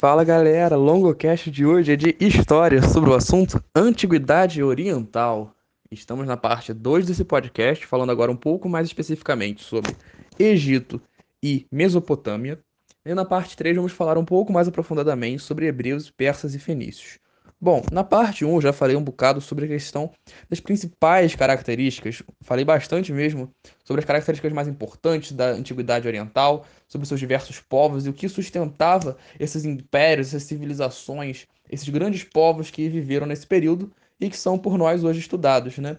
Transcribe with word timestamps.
Fala 0.00 0.24
galera, 0.24 0.76
longocast 0.76 1.50
de 1.50 1.66
hoje 1.66 1.92
é 1.92 1.96
de 1.96 2.16
história 2.18 2.80
sobre 2.80 3.10
o 3.10 3.14
assunto 3.14 3.62
Antiguidade 3.74 4.62
Oriental. 4.62 5.54
Estamos 5.90 6.26
na 6.26 6.38
parte 6.38 6.72
2 6.72 7.06
desse 7.06 7.22
podcast, 7.22 7.84
falando 7.86 8.08
agora 8.08 8.32
um 8.32 8.36
pouco 8.36 8.66
mais 8.66 8.86
especificamente 8.86 9.62
sobre 9.62 9.94
Egito 10.38 11.02
e 11.42 11.66
Mesopotâmia. 11.70 12.58
E 13.04 13.12
na 13.12 13.26
parte 13.26 13.54
3 13.54 13.76
vamos 13.76 13.92
falar 13.92 14.16
um 14.16 14.24
pouco 14.24 14.50
mais 14.50 14.66
aprofundadamente 14.66 15.42
sobre 15.42 15.66
hebreus, 15.66 16.10
persas 16.10 16.54
e 16.54 16.58
fenícios. 16.58 17.18
Bom, 17.62 17.82
na 17.92 18.02
parte 18.02 18.42
1 18.42 18.54
eu 18.54 18.60
já 18.62 18.72
falei 18.72 18.96
um 18.96 19.04
bocado 19.04 19.38
sobre 19.38 19.66
a 19.66 19.68
questão 19.68 20.10
das 20.48 20.60
principais 20.60 21.34
características, 21.34 22.22
falei 22.40 22.64
bastante 22.64 23.12
mesmo 23.12 23.50
sobre 23.84 24.00
as 24.00 24.06
características 24.06 24.50
mais 24.50 24.66
importantes 24.66 25.32
da 25.32 25.48
antiguidade 25.50 26.08
oriental, 26.08 26.64
sobre 26.88 27.06
seus 27.06 27.20
diversos 27.20 27.60
povos 27.60 28.06
e 28.06 28.08
o 28.08 28.14
que 28.14 28.30
sustentava 28.30 29.18
esses 29.38 29.66
impérios, 29.66 30.28
essas 30.28 30.44
civilizações, 30.44 31.46
esses 31.68 31.86
grandes 31.90 32.24
povos 32.24 32.70
que 32.70 32.88
viveram 32.88 33.26
nesse 33.26 33.46
período 33.46 33.92
e 34.18 34.30
que 34.30 34.38
são 34.38 34.58
por 34.58 34.78
nós 34.78 35.04
hoje 35.04 35.20
estudados, 35.20 35.76
né? 35.76 35.98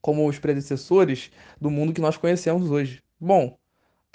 Como 0.00 0.26
os 0.26 0.38
predecessores 0.38 1.30
do 1.60 1.70
mundo 1.70 1.92
que 1.92 2.00
nós 2.00 2.16
conhecemos 2.16 2.70
hoje. 2.70 3.02
Bom, 3.20 3.58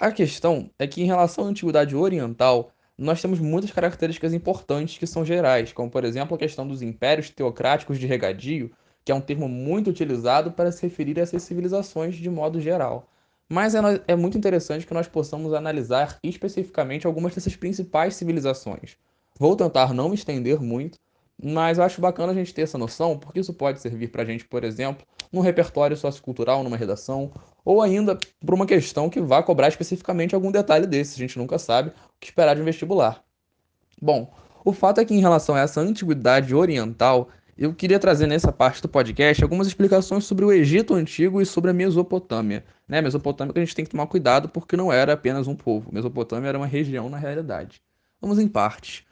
a 0.00 0.10
questão 0.10 0.68
é 0.76 0.88
que 0.88 1.02
em 1.02 1.06
relação 1.06 1.44
à 1.44 1.48
antiguidade 1.48 1.94
oriental, 1.94 2.72
nós 3.00 3.22
temos 3.22 3.40
muitas 3.40 3.70
características 3.70 4.34
importantes 4.34 4.98
que 4.98 5.06
são 5.06 5.24
gerais, 5.24 5.72
como 5.72 5.90
por 5.90 6.04
exemplo 6.04 6.34
a 6.34 6.38
questão 6.38 6.68
dos 6.68 6.82
impérios 6.82 7.30
teocráticos 7.30 7.98
de 7.98 8.06
regadio, 8.06 8.70
que 9.02 9.10
é 9.10 9.14
um 9.14 9.22
termo 9.22 9.48
muito 9.48 9.88
utilizado 9.88 10.52
para 10.52 10.70
se 10.70 10.82
referir 10.82 11.18
a 11.18 11.22
essas 11.22 11.42
civilizações 11.42 12.14
de 12.14 12.28
modo 12.28 12.60
geral. 12.60 13.08
Mas 13.48 13.74
é, 13.74 13.80
é 14.06 14.14
muito 14.14 14.36
interessante 14.36 14.86
que 14.86 14.92
nós 14.92 15.08
possamos 15.08 15.54
analisar 15.54 16.18
especificamente 16.22 17.06
algumas 17.06 17.34
dessas 17.34 17.56
principais 17.56 18.14
civilizações. 18.16 18.98
Vou 19.38 19.56
tentar 19.56 19.94
não 19.94 20.10
me 20.10 20.14
estender 20.14 20.60
muito, 20.60 20.98
mas 21.42 21.78
eu 21.78 21.84
acho 21.84 22.00
bacana 22.00 22.32
a 22.32 22.34
gente 22.34 22.52
ter 22.52 22.62
essa 22.62 22.76
noção, 22.76 23.18
porque 23.18 23.40
isso 23.40 23.54
pode 23.54 23.80
servir 23.80 24.08
para 24.08 24.22
a 24.22 24.24
gente, 24.24 24.44
por 24.44 24.64
exemplo, 24.64 25.06
num 25.32 25.40
repertório 25.40 25.96
sociocultural, 25.96 26.62
numa 26.62 26.76
redação, 26.76 27.32
ou 27.64 27.80
ainda 27.80 28.18
por 28.44 28.54
uma 28.54 28.66
questão 28.66 29.08
que 29.08 29.20
vá 29.20 29.42
cobrar 29.42 29.68
especificamente 29.68 30.34
algum 30.34 30.50
detalhe 30.50 30.86
desse. 30.86 31.14
A 31.14 31.18
gente 31.18 31.38
nunca 31.38 31.58
sabe 31.58 31.90
o 31.90 31.92
que 32.18 32.26
esperar 32.26 32.54
de 32.54 32.62
um 32.62 32.64
vestibular. 32.64 33.22
Bom, 34.00 34.32
o 34.64 34.72
fato 34.72 35.00
é 35.00 35.04
que 35.04 35.14
em 35.14 35.20
relação 35.20 35.54
a 35.54 35.60
essa 35.60 35.80
antiguidade 35.80 36.54
oriental, 36.54 37.28
eu 37.56 37.74
queria 37.74 37.98
trazer 37.98 38.26
nessa 38.26 38.50
parte 38.50 38.82
do 38.82 38.88
podcast 38.88 39.42
algumas 39.42 39.66
explicações 39.66 40.24
sobre 40.24 40.44
o 40.44 40.52
Egito 40.52 40.94
Antigo 40.94 41.40
e 41.40 41.46
sobre 41.46 41.70
a 41.70 41.74
Mesopotâmia. 41.74 42.64
Né? 42.88 43.00
Mesopotâmia 43.00 43.52
que 43.52 43.58
a 43.58 43.64
gente 43.64 43.74
tem 43.74 43.84
que 43.84 43.90
tomar 43.90 44.06
cuidado 44.06 44.48
porque 44.48 44.76
não 44.76 44.92
era 44.92 45.12
apenas 45.12 45.46
um 45.46 45.54
povo. 45.54 45.92
Mesopotâmia 45.92 46.48
era 46.48 46.58
uma 46.58 46.66
região 46.66 47.08
na 47.08 47.18
realidade. 47.18 47.80
Vamos 48.20 48.38
em 48.38 48.48
partes. 48.48 49.04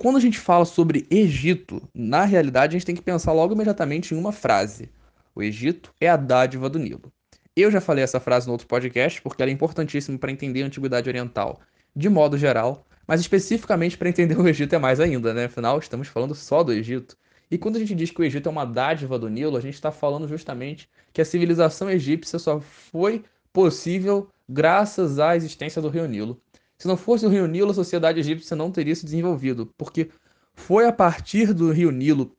Quando 0.00 0.16
a 0.16 0.20
gente 0.20 0.38
fala 0.38 0.64
sobre 0.64 1.06
Egito, 1.10 1.86
na 1.94 2.24
realidade 2.24 2.74
a 2.74 2.78
gente 2.78 2.86
tem 2.86 2.94
que 2.94 3.02
pensar 3.02 3.32
logo 3.32 3.52
imediatamente 3.52 4.14
em 4.14 4.16
uma 4.16 4.32
frase. 4.32 4.88
O 5.34 5.42
Egito 5.42 5.92
é 6.00 6.08
a 6.08 6.16
dádiva 6.16 6.70
do 6.70 6.78
Nilo. 6.78 7.12
Eu 7.54 7.70
já 7.70 7.82
falei 7.82 8.02
essa 8.02 8.18
frase 8.18 8.46
no 8.46 8.52
outro 8.52 8.66
podcast 8.66 9.20
porque 9.20 9.42
ela 9.42 9.50
é 9.50 9.52
importantíssima 9.52 10.16
para 10.16 10.32
entender 10.32 10.62
a 10.62 10.66
antiguidade 10.66 11.06
oriental 11.06 11.60
de 11.94 12.08
modo 12.08 12.38
geral, 12.38 12.86
mas 13.06 13.20
especificamente 13.20 13.98
para 13.98 14.08
entender 14.08 14.40
o 14.40 14.48
Egito 14.48 14.74
é 14.74 14.78
mais 14.78 15.00
ainda, 15.00 15.34
né? 15.34 15.44
Afinal, 15.44 15.78
estamos 15.78 16.08
falando 16.08 16.34
só 16.34 16.62
do 16.62 16.72
Egito. 16.72 17.14
E 17.50 17.58
quando 17.58 17.76
a 17.76 17.78
gente 17.78 17.94
diz 17.94 18.10
que 18.10 18.22
o 18.22 18.24
Egito 18.24 18.48
é 18.48 18.52
uma 18.52 18.64
dádiva 18.64 19.18
do 19.18 19.28
Nilo, 19.28 19.58
a 19.58 19.60
gente 19.60 19.74
está 19.74 19.92
falando 19.92 20.26
justamente 20.26 20.88
que 21.12 21.20
a 21.20 21.26
civilização 21.26 21.90
egípcia 21.90 22.38
só 22.38 22.58
foi 22.58 23.22
possível 23.52 24.30
graças 24.48 25.18
à 25.18 25.36
existência 25.36 25.82
do 25.82 25.90
rio 25.90 26.08
Nilo. 26.08 26.40
Se 26.80 26.88
não 26.88 26.96
fosse 26.96 27.26
o 27.26 27.28
Rio 27.28 27.46
Nilo, 27.46 27.72
a 27.72 27.74
sociedade 27.74 28.20
egípcia 28.20 28.56
não 28.56 28.70
teria 28.70 28.96
se 28.96 29.04
desenvolvido, 29.04 29.70
porque 29.76 30.08
foi 30.54 30.86
a 30.86 30.92
partir 30.92 31.52
do 31.52 31.70
Rio 31.70 31.90
Nilo, 31.90 32.34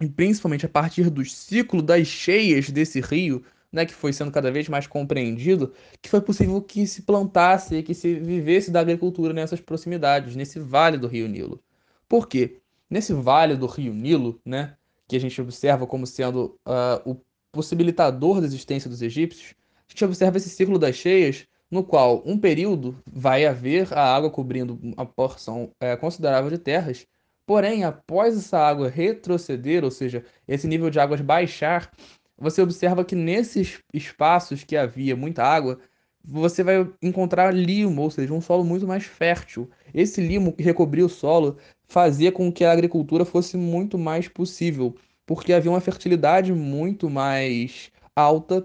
e 0.00 0.08
principalmente 0.08 0.66
a 0.66 0.68
partir 0.68 1.08
do 1.08 1.24
ciclo 1.24 1.80
das 1.80 2.08
cheias 2.08 2.70
desse 2.70 3.00
rio, 3.00 3.44
né, 3.70 3.86
que 3.86 3.94
foi 3.94 4.12
sendo 4.12 4.32
cada 4.32 4.50
vez 4.50 4.68
mais 4.68 4.88
compreendido, 4.88 5.72
que 6.02 6.08
foi 6.08 6.20
possível 6.20 6.60
que 6.60 6.88
se 6.88 7.02
plantasse 7.02 7.84
que 7.84 7.94
se 7.94 8.14
vivesse 8.14 8.68
da 8.68 8.80
agricultura 8.80 9.32
nessas 9.32 9.60
proximidades, 9.60 10.34
nesse 10.34 10.58
vale 10.58 10.98
do 10.98 11.06
Rio 11.06 11.28
Nilo. 11.28 11.62
Por 12.08 12.26
quê? 12.26 12.58
Nesse 12.90 13.12
vale 13.12 13.54
do 13.54 13.66
Rio 13.66 13.94
Nilo, 13.94 14.40
né, 14.44 14.74
que 15.06 15.14
a 15.14 15.20
gente 15.20 15.40
observa 15.40 15.86
como 15.86 16.04
sendo 16.04 16.58
uh, 16.66 17.08
o 17.08 17.16
possibilitador 17.52 18.40
da 18.40 18.46
existência 18.48 18.90
dos 18.90 19.00
egípcios, 19.00 19.54
a 19.88 19.92
gente 19.92 20.04
observa 20.04 20.36
esse 20.36 20.50
ciclo 20.50 20.80
das 20.80 20.96
cheias 20.96 21.46
no 21.74 21.82
qual 21.82 22.22
um 22.24 22.38
período 22.38 22.96
vai 23.04 23.44
haver 23.44 23.92
a 23.92 24.14
água 24.14 24.30
cobrindo 24.30 24.78
uma 24.80 25.04
porção 25.04 25.72
é, 25.80 25.96
considerável 25.96 26.48
de 26.48 26.56
terras, 26.56 27.04
porém, 27.44 27.82
após 27.82 28.36
essa 28.36 28.56
água 28.56 28.88
retroceder, 28.88 29.82
ou 29.82 29.90
seja, 29.90 30.24
esse 30.46 30.68
nível 30.68 30.88
de 30.88 31.00
águas 31.00 31.20
baixar, 31.20 31.90
você 32.38 32.62
observa 32.62 33.04
que 33.04 33.16
nesses 33.16 33.80
espaços 33.92 34.62
que 34.62 34.76
havia 34.76 35.16
muita 35.16 35.42
água, 35.42 35.80
você 36.24 36.62
vai 36.62 36.88
encontrar 37.02 37.52
limo, 37.52 38.02
ou 38.02 38.10
seja, 38.10 38.32
um 38.32 38.40
solo 38.40 38.62
muito 38.62 38.86
mais 38.86 39.02
fértil. 39.02 39.68
Esse 39.92 40.20
limo 40.20 40.52
que 40.52 40.62
recobria 40.62 41.04
o 41.04 41.08
solo 41.08 41.58
fazia 41.88 42.30
com 42.30 42.52
que 42.52 42.64
a 42.64 42.70
agricultura 42.70 43.24
fosse 43.24 43.56
muito 43.56 43.98
mais 43.98 44.28
possível, 44.28 44.94
porque 45.26 45.52
havia 45.52 45.72
uma 45.72 45.80
fertilidade 45.80 46.52
muito 46.52 47.10
mais 47.10 47.90
alta 48.14 48.64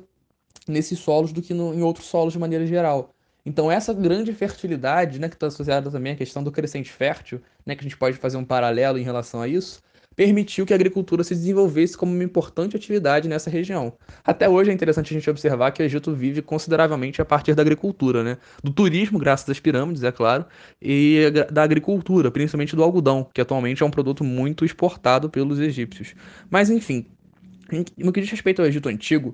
nesses 0.68 1.00
solos 1.00 1.31
do 1.31 1.42
que 1.42 1.53
no, 1.53 1.74
em 1.74 1.81
outros 1.81 2.08
solos 2.08 2.34
de 2.34 2.40
maneira 2.40 2.66
geral. 2.66 3.14
Então 3.46 3.72
essa 3.72 3.94
grande 3.94 4.34
fertilidade, 4.34 5.20
né, 5.20 5.30
que 5.30 5.36
está 5.36 5.47
associada 5.47 5.90
também 5.90 6.14
à 6.14 6.16
questão 6.16 6.44
do 6.44 6.52
crescente 6.52 6.92
fértil, 6.92 7.42
né, 7.66 7.75
que 7.75 7.81
a 7.81 7.84
gente 7.84 7.97
pode 7.97 8.18
fazer 8.18 8.38
um 8.38 8.46
paralelo 8.46 8.97
em 8.97 9.03
relação 9.03 9.42
a 9.42 9.47
isso, 9.47 9.81
permitiu 10.20 10.66
que 10.66 10.74
a 10.74 10.75
agricultura 10.75 11.24
se 11.24 11.34
desenvolvesse 11.34 11.97
como 11.97 12.14
uma 12.14 12.25
importante 12.25 12.75
atividade 12.75 13.30
nessa 13.30 13.50
região. 13.50 13.94
Até 14.22 14.50
hoje 14.50 14.70
é 14.70 14.74
interessante 14.74 15.14
a 15.14 15.18
gente 15.18 15.30
observar 15.30 15.72
que 15.72 15.81
o 15.81 15.86
Egito 15.86 16.14
vive 16.14 16.42
consideravelmente 16.42 17.22
a 17.22 17.26
partir 17.26 17.56
da 17.56 17.62
agricultura, 17.62 18.22
né? 18.22 18.38
Do 18.62 18.74
turismo, 18.74 19.18
graças 19.18 19.50
às 19.50 19.62
pirâmides, 19.62 20.03
é 20.03 20.12
claro, 20.12 20.46
e 20.81 21.31
da 21.50 21.64
agricultura, 21.64 22.30
principalmente 22.30 22.76
do 22.76 22.84
algodão, 22.84 23.30
que 23.34 23.40
atualmente 23.40 23.81
é 23.81 23.86
um 23.86 23.90
produto 23.90 24.22
muito 24.22 24.66
exportado 24.66 25.30
pelos 25.30 25.58
egípcios. 25.58 26.14
Mas 26.50 26.70
enfim, 26.70 27.06
no 27.97 28.12
que 28.12 28.20
diz 28.20 28.30
respeito 28.30 28.62
ao 28.62 28.68
Egito 28.68 28.90
Antigo, 28.90 29.34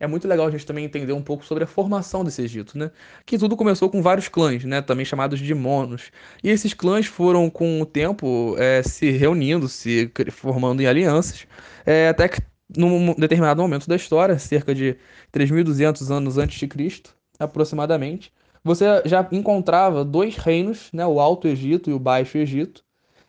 é 0.00 0.06
muito 0.06 0.26
legal 0.26 0.46
a 0.46 0.50
gente 0.50 0.66
também 0.66 0.84
entender 0.84 1.12
um 1.12 1.22
pouco 1.22 1.44
sobre 1.44 1.64
a 1.64 1.66
formação 1.66 2.24
desse 2.24 2.42
Egito, 2.42 2.76
né? 2.76 2.90
Que 3.24 3.38
tudo 3.38 3.56
começou 3.56 3.88
com 3.88 4.02
vários 4.02 4.28
clãs, 4.28 4.64
né? 4.64 4.82
Também 4.82 5.04
chamados 5.04 5.38
de 5.38 5.54
monos. 5.54 6.10
E 6.42 6.50
esses 6.50 6.74
clãs 6.74 7.06
foram, 7.06 7.48
com 7.48 7.80
o 7.80 7.86
tempo, 7.86 8.56
é, 8.58 8.82
se 8.82 9.10
reunindo, 9.10 9.68
se 9.68 10.10
formando 10.32 10.82
em 10.82 10.86
alianças, 10.86 11.46
é, 11.86 12.08
até 12.08 12.28
que 12.28 12.40
num 12.76 13.14
determinado 13.14 13.62
momento 13.62 13.88
da 13.88 13.94
história, 13.96 14.38
cerca 14.38 14.74
de 14.74 14.96
3.200 15.32 16.10
anos 16.10 16.38
antes 16.38 16.58
de 16.58 16.66
Cristo, 16.66 17.14
aproximadamente, 17.38 18.32
você 18.64 18.84
já 19.04 19.26
encontrava 19.30 20.04
dois 20.04 20.36
reinos, 20.36 20.90
né? 20.92 21.06
O 21.06 21.20
Alto 21.20 21.46
Egito 21.46 21.90
e 21.90 21.92
o 21.92 21.98
Baixo 21.98 22.38
Egito. 22.38 22.82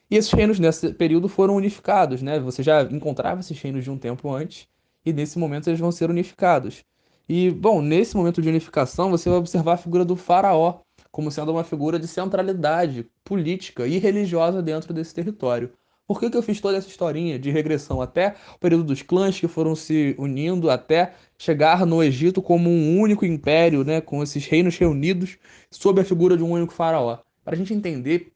E 0.10 0.16
esses 0.18 0.32
reinos 0.32 0.60
nesse 0.60 0.94
período 0.94 1.28
foram 1.28 1.56
unificados, 1.56 2.22
né? 2.22 2.40
Você 2.40 2.64
já 2.64 2.84
encontrava 2.84 3.42
esses 3.42 3.60
reinos 3.60 3.84
de 3.84 3.92
um 3.92 3.98
tempo 3.98 4.32
antes 4.34 4.68
e 5.06 5.14
nesse 5.14 5.38
momento 5.38 5.70
eles 5.70 5.80
vão 5.80 5.92
ser 5.92 6.10
unificados. 6.10 6.84
E, 7.28 7.52
bom, 7.52 7.82
nesse 7.82 8.16
momento 8.16 8.42
de 8.42 8.50
unificação, 8.50 9.10
você 9.10 9.30
vai 9.30 9.40
observar 9.40 9.74
a 9.74 9.78
figura 9.78 10.06
do 10.06 10.16
faraó 10.16 10.80
como 11.16 11.32
sendo 11.32 11.54
uma 11.54 11.64
figura 11.64 11.98
de 11.98 12.10
centralidade 12.10 13.08
política 13.24 13.88
e 13.88 13.98
religiosa 13.98 14.62
dentro 14.62 14.94
desse 14.94 15.14
território. 15.14 15.72
Por 16.06 16.20
que, 16.20 16.30
que 16.30 16.36
eu 16.36 16.44
fiz 16.44 16.60
toda 16.60 16.78
essa 16.78 16.90
historinha 16.90 17.40
de 17.40 17.50
regressão 17.50 18.02
até 18.02 18.36
o 18.54 18.60
período 18.60 18.84
dos 18.84 19.02
clãs 19.02 19.40
que 19.40 19.48
foram 19.48 19.78
se 19.78 20.14
unindo 20.20 20.70
até 20.70 21.14
chegar 21.38 21.86
no 21.86 22.04
Egito 22.04 22.42
como 22.42 22.70
um 22.70 23.00
único 23.00 23.26
império, 23.26 23.86
né, 23.86 24.02
com 24.02 24.22
esses 24.22 24.46
reinos 24.46 24.78
reunidos 24.78 25.38
sob 25.72 26.02
a 26.02 26.04
figura 26.04 26.36
de 26.36 26.44
um 26.44 26.52
único 26.52 26.74
faraó? 26.74 27.20
Para 27.46 27.56
a 27.56 27.58
gente 27.58 27.74
entender 27.74 28.34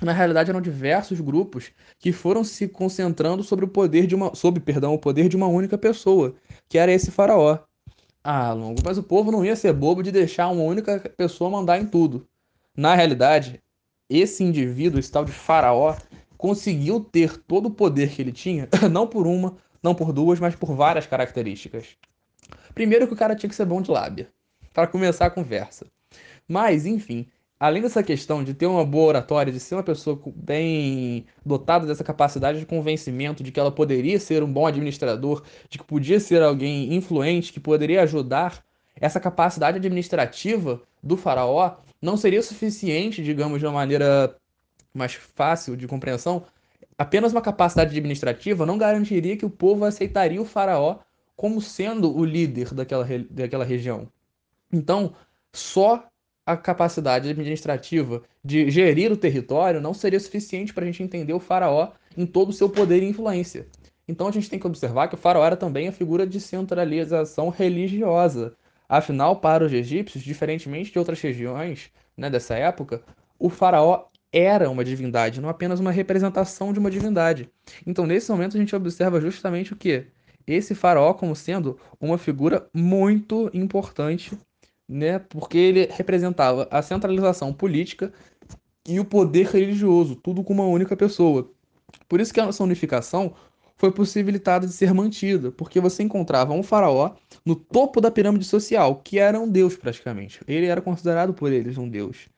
na 0.00 0.12
realidade 0.12 0.50
eram 0.50 0.60
diversos 0.60 1.20
grupos 1.20 1.70
que 1.98 2.12
foram 2.12 2.42
se 2.42 2.66
concentrando 2.68 3.42
sobre 3.42 3.64
o 3.64 3.68
poder 3.68 4.06
de 4.06 4.14
uma, 4.14 4.34
sob, 4.34 4.58
perdão, 4.60 4.94
o 4.94 4.98
poder 4.98 5.28
de 5.28 5.36
uma 5.36 5.46
única 5.46 5.76
pessoa, 5.76 6.34
que 6.68 6.78
era 6.78 6.92
esse 6.92 7.10
faraó. 7.10 7.58
Ah, 8.22 8.52
Longo, 8.52 8.80
mas 8.84 8.98
o 8.98 9.02
povo 9.02 9.32
não 9.32 9.44
ia 9.44 9.56
ser 9.56 9.72
bobo 9.72 10.02
de 10.02 10.12
deixar 10.12 10.48
uma 10.48 10.62
única 10.62 10.98
pessoa 11.16 11.50
mandar 11.50 11.78
em 11.78 11.86
tudo. 11.86 12.26
Na 12.76 12.94
realidade, 12.94 13.62
esse 14.08 14.44
indivíduo, 14.44 14.98
esse 14.98 15.10
tal 15.10 15.24
de 15.24 15.32
faraó, 15.32 15.96
conseguiu 16.36 17.00
ter 17.00 17.36
todo 17.36 17.66
o 17.66 17.70
poder 17.70 18.10
que 18.10 18.22
ele 18.22 18.32
tinha, 18.32 18.68
não 18.90 19.06
por 19.06 19.26
uma, 19.26 19.56
não 19.82 19.94
por 19.94 20.12
duas, 20.12 20.40
mas 20.40 20.54
por 20.54 20.74
várias 20.74 21.06
características. 21.06 21.96
Primeiro 22.74 23.06
que 23.06 23.14
o 23.14 23.16
cara 23.16 23.36
tinha 23.36 23.48
que 23.48 23.56
ser 23.56 23.66
bom 23.66 23.80
de 23.82 23.90
lábia, 23.90 24.28
para 24.72 24.86
começar 24.86 25.26
a 25.26 25.30
conversa. 25.30 25.86
Mas, 26.48 26.86
enfim, 26.86 27.26
além 27.60 27.82
dessa 27.82 28.02
questão 28.02 28.42
de 28.42 28.54
ter 28.54 28.64
uma 28.64 28.86
boa 28.86 29.08
oratória, 29.08 29.52
de 29.52 29.60
ser 29.60 29.74
uma 29.74 29.82
pessoa 29.82 30.18
bem 30.34 31.26
dotada 31.44 31.86
dessa 31.86 32.02
capacidade 32.02 32.58
de 32.58 32.64
convencimento 32.64 33.42
de 33.42 33.52
que 33.52 33.60
ela 33.60 33.70
poderia 33.70 34.18
ser 34.18 34.42
um 34.42 34.50
bom 34.50 34.66
administrador, 34.66 35.44
de 35.68 35.76
que 35.76 35.84
podia 35.84 36.18
ser 36.18 36.42
alguém 36.42 36.94
influente, 36.94 37.52
que 37.52 37.60
poderia 37.60 38.02
ajudar, 38.02 38.64
essa 38.96 39.20
capacidade 39.20 39.76
administrativa 39.76 40.80
do 41.02 41.18
faraó 41.18 41.76
não 42.00 42.16
seria 42.16 42.42
suficiente, 42.42 43.22
digamos, 43.22 43.60
de 43.60 43.66
uma 43.66 43.74
maneira 43.74 44.34
mais 44.94 45.12
fácil 45.12 45.76
de 45.76 45.86
compreensão, 45.86 46.44
apenas 46.96 47.32
uma 47.32 47.42
capacidade 47.42 47.90
administrativa 47.90 48.64
não 48.64 48.78
garantiria 48.78 49.36
que 49.36 49.44
o 49.44 49.50
povo 49.50 49.84
aceitaria 49.84 50.40
o 50.40 50.46
faraó 50.46 50.98
como 51.36 51.60
sendo 51.60 52.14
o 52.16 52.24
líder 52.24 52.72
daquela, 52.72 53.06
daquela 53.30 53.64
região. 53.64 54.08
Então, 54.72 55.14
só 55.52 56.09
a 56.50 56.56
capacidade 56.56 57.28
administrativa 57.28 58.22
de 58.44 58.68
gerir 58.70 59.12
o 59.12 59.16
território 59.16 59.80
não 59.80 59.94
seria 59.94 60.18
suficiente 60.18 60.74
para 60.74 60.82
a 60.82 60.86
gente 60.86 61.02
entender 61.02 61.32
o 61.32 61.38
faraó 61.38 61.92
em 62.16 62.26
todo 62.26 62.48
o 62.48 62.52
seu 62.52 62.68
poder 62.68 63.02
e 63.02 63.08
influência. 63.08 63.68
Então 64.08 64.26
a 64.26 64.32
gente 64.32 64.50
tem 64.50 64.58
que 64.58 64.66
observar 64.66 65.06
que 65.06 65.14
o 65.14 65.18
faraó 65.18 65.44
era 65.44 65.56
também 65.56 65.86
a 65.86 65.92
figura 65.92 66.26
de 66.26 66.40
centralização 66.40 67.48
religiosa. 67.50 68.56
Afinal, 68.88 69.36
para 69.36 69.64
os 69.64 69.72
egípcios, 69.72 70.24
diferentemente 70.24 70.90
de 70.90 70.98
outras 70.98 71.20
regiões 71.20 71.90
né, 72.16 72.28
dessa 72.28 72.56
época, 72.56 73.02
o 73.38 73.48
faraó 73.48 74.06
era 74.32 74.68
uma 74.68 74.84
divindade, 74.84 75.40
não 75.40 75.48
apenas 75.48 75.78
uma 75.78 75.92
representação 75.92 76.72
de 76.72 76.80
uma 76.80 76.90
divindade. 76.90 77.48
Então, 77.86 78.06
nesse 78.06 78.30
momento, 78.30 78.56
a 78.56 78.60
gente 78.60 78.74
observa 78.74 79.20
justamente 79.20 79.72
o 79.72 79.76
que? 79.76 80.06
Esse 80.44 80.74
faraó 80.74 81.14
como 81.14 81.36
sendo 81.36 81.78
uma 82.00 82.18
figura 82.18 82.68
muito 82.74 83.48
importante, 83.54 84.36
né? 84.90 85.18
Porque 85.18 85.56
ele 85.56 85.88
representava 85.90 86.66
a 86.70 86.82
centralização 86.82 87.52
política 87.52 88.12
e 88.86 88.98
o 88.98 89.04
poder 89.04 89.46
religioso, 89.46 90.16
tudo 90.16 90.42
com 90.42 90.52
uma 90.52 90.64
única 90.64 90.96
pessoa. 90.96 91.48
Por 92.08 92.20
isso 92.20 92.34
que 92.34 92.40
essa 92.40 92.64
unificação 92.64 93.34
foi 93.76 93.92
possibilitada 93.92 94.66
de 94.66 94.72
ser 94.72 94.92
mantida, 94.92 95.50
porque 95.52 95.80
você 95.80 96.02
encontrava 96.02 96.52
um 96.52 96.62
faraó 96.62 97.12
no 97.46 97.54
topo 97.54 98.00
da 98.00 98.10
pirâmide 98.10 98.44
social, 98.44 98.96
que 98.96 99.18
era 99.18 99.38
um 99.38 99.48
deus 99.48 99.76
praticamente. 99.76 100.40
Ele 100.46 100.66
era 100.66 100.82
considerado 100.82 101.32
por 101.32 101.52
eles 101.52 101.78
um 101.78 101.88
deus. 101.88 102.28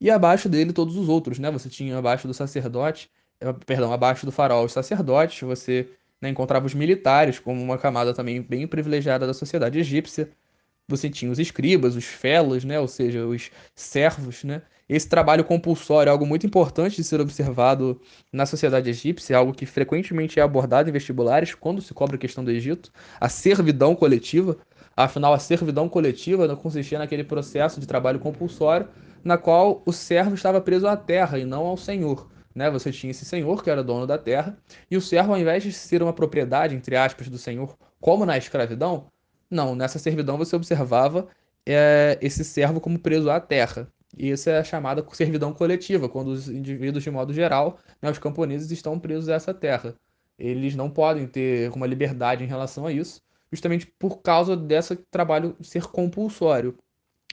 E 0.00 0.10
abaixo 0.10 0.48
dele 0.48 0.72
todos 0.72 0.96
os 0.96 1.08
outros, 1.08 1.38
né? 1.38 1.50
Você 1.50 1.68
tinha 1.68 1.98
abaixo 1.98 2.26
do 2.26 2.34
sacerdote, 2.34 3.10
eh, 3.40 3.52
perdão, 3.66 3.92
abaixo 3.92 4.24
do 4.24 4.32
faraó 4.32 4.64
os 4.64 4.72
sacerdotes, 4.72 5.40
você 5.40 5.88
né, 6.20 6.28
encontrava 6.30 6.66
os 6.66 6.74
militares 6.74 7.38
como 7.38 7.62
uma 7.62 7.78
camada 7.78 8.14
também 8.14 8.40
bem 8.40 8.66
privilegiada 8.66 9.26
da 9.26 9.34
sociedade 9.34 9.78
egípcia. 9.78 10.30
Você 10.88 11.10
tinha 11.10 11.30
os 11.30 11.38
escribas, 11.38 11.96
os 11.96 12.04
felos, 12.04 12.64
né? 12.64 12.78
Ou 12.78 12.86
seja, 12.86 13.26
os 13.26 13.50
servos, 13.74 14.44
né? 14.44 14.62
Esse 14.88 15.08
trabalho 15.08 15.44
compulsório 15.44 16.08
é 16.08 16.12
algo 16.12 16.24
muito 16.24 16.46
importante 16.46 16.96
de 16.96 17.02
ser 17.02 17.20
observado 17.20 18.00
na 18.32 18.46
sociedade 18.46 18.88
egípcia, 18.88 19.34
é 19.34 19.36
algo 19.36 19.52
que 19.52 19.66
frequentemente 19.66 20.38
é 20.38 20.42
abordado 20.44 20.88
em 20.88 20.92
vestibulares 20.92 21.54
quando 21.54 21.82
se 21.82 21.92
cobra 21.92 22.14
a 22.14 22.18
questão 22.18 22.44
do 22.44 22.52
Egito, 22.52 22.92
a 23.20 23.28
servidão 23.28 23.96
coletiva. 23.96 24.56
Afinal, 24.96 25.34
a 25.34 25.40
servidão 25.40 25.88
coletiva 25.88 26.46
não 26.46 26.54
consistia 26.54 27.00
naquele 27.00 27.24
processo 27.24 27.80
de 27.80 27.86
trabalho 27.86 28.20
compulsório 28.20 28.88
na 29.24 29.36
qual 29.36 29.82
o 29.84 29.92
servo 29.92 30.36
estava 30.36 30.60
preso 30.60 30.86
à 30.86 30.96
terra 30.96 31.36
e 31.36 31.44
não 31.44 31.66
ao 31.66 31.76
senhor. 31.76 32.28
Né? 32.54 32.70
Você 32.70 32.92
tinha 32.92 33.10
esse 33.10 33.24
senhor 33.24 33.64
que 33.64 33.68
era 33.68 33.82
dono 33.82 34.06
da 34.06 34.16
terra, 34.16 34.56
e 34.88 34.96
o 34.96 35.00
servo, 35.00 35.32
ao 35.32 35.38
invés 35.38 35.64
de 35.64 35.72
ser 35.72 36.00
uma 36.00 36.12
propriedade, 36.12 36.76
entre 36.76 36.94
aspas, 36.96 37.28
do 37.28 37.36
senhor, 37.36 37.76
como 38.00 38.24
na 38.24 38.38
escravidão, 38.38 39.08
não, 39.50 39.74
nessa 39.74 39.98
servidão 39.98 40.36
você 40.36 40.54
observava 40.56 41.28
é, 41.64 42.18
esse 42.20 42.44
servo 42.44 42.80
como 42.80 42.98
preso 42.98 43.30
à 43.30 43.40
terra. 43.40 43.88
E 44.16 44.30
isso 44.30 44.48
é 44.48 44.62
chamada 44.64 45.04
servidão 45.12 45.52
coletiva, 45.52 46.08
quando 46.08 46.28
os 46.28 46.48
indivíduos, 46.48 47.04
de 47.04 47.10
modo 47.10 47.32
geral, 47.34 47.78
né, 48.00 48.10
os 48.10 48.18
camponeses, 48.18 48.70
estão 48.70 48.98
presos 48.98 49.28
a 49.28 49.34
essa 49.34 49.52
terra. 49.52 49.94
Eles 50.38 50.74
não 50.74 50.90
podem 50.90 51.26
ter 51.26 51.70
uma 51.72 51.86
liberdade 51.86 52.44
em 52.44 52.46
relação 52.46 52.86
a 52.86 52.92
isso, 52.92 53.20
justamente 53.50 53.86
por 53.98 54.22
causa 54.22 54.56
desse 54.56 54.96
trabalho 55.10 55.56
ser 55.60 55.84
compulsório. 55.84 56.76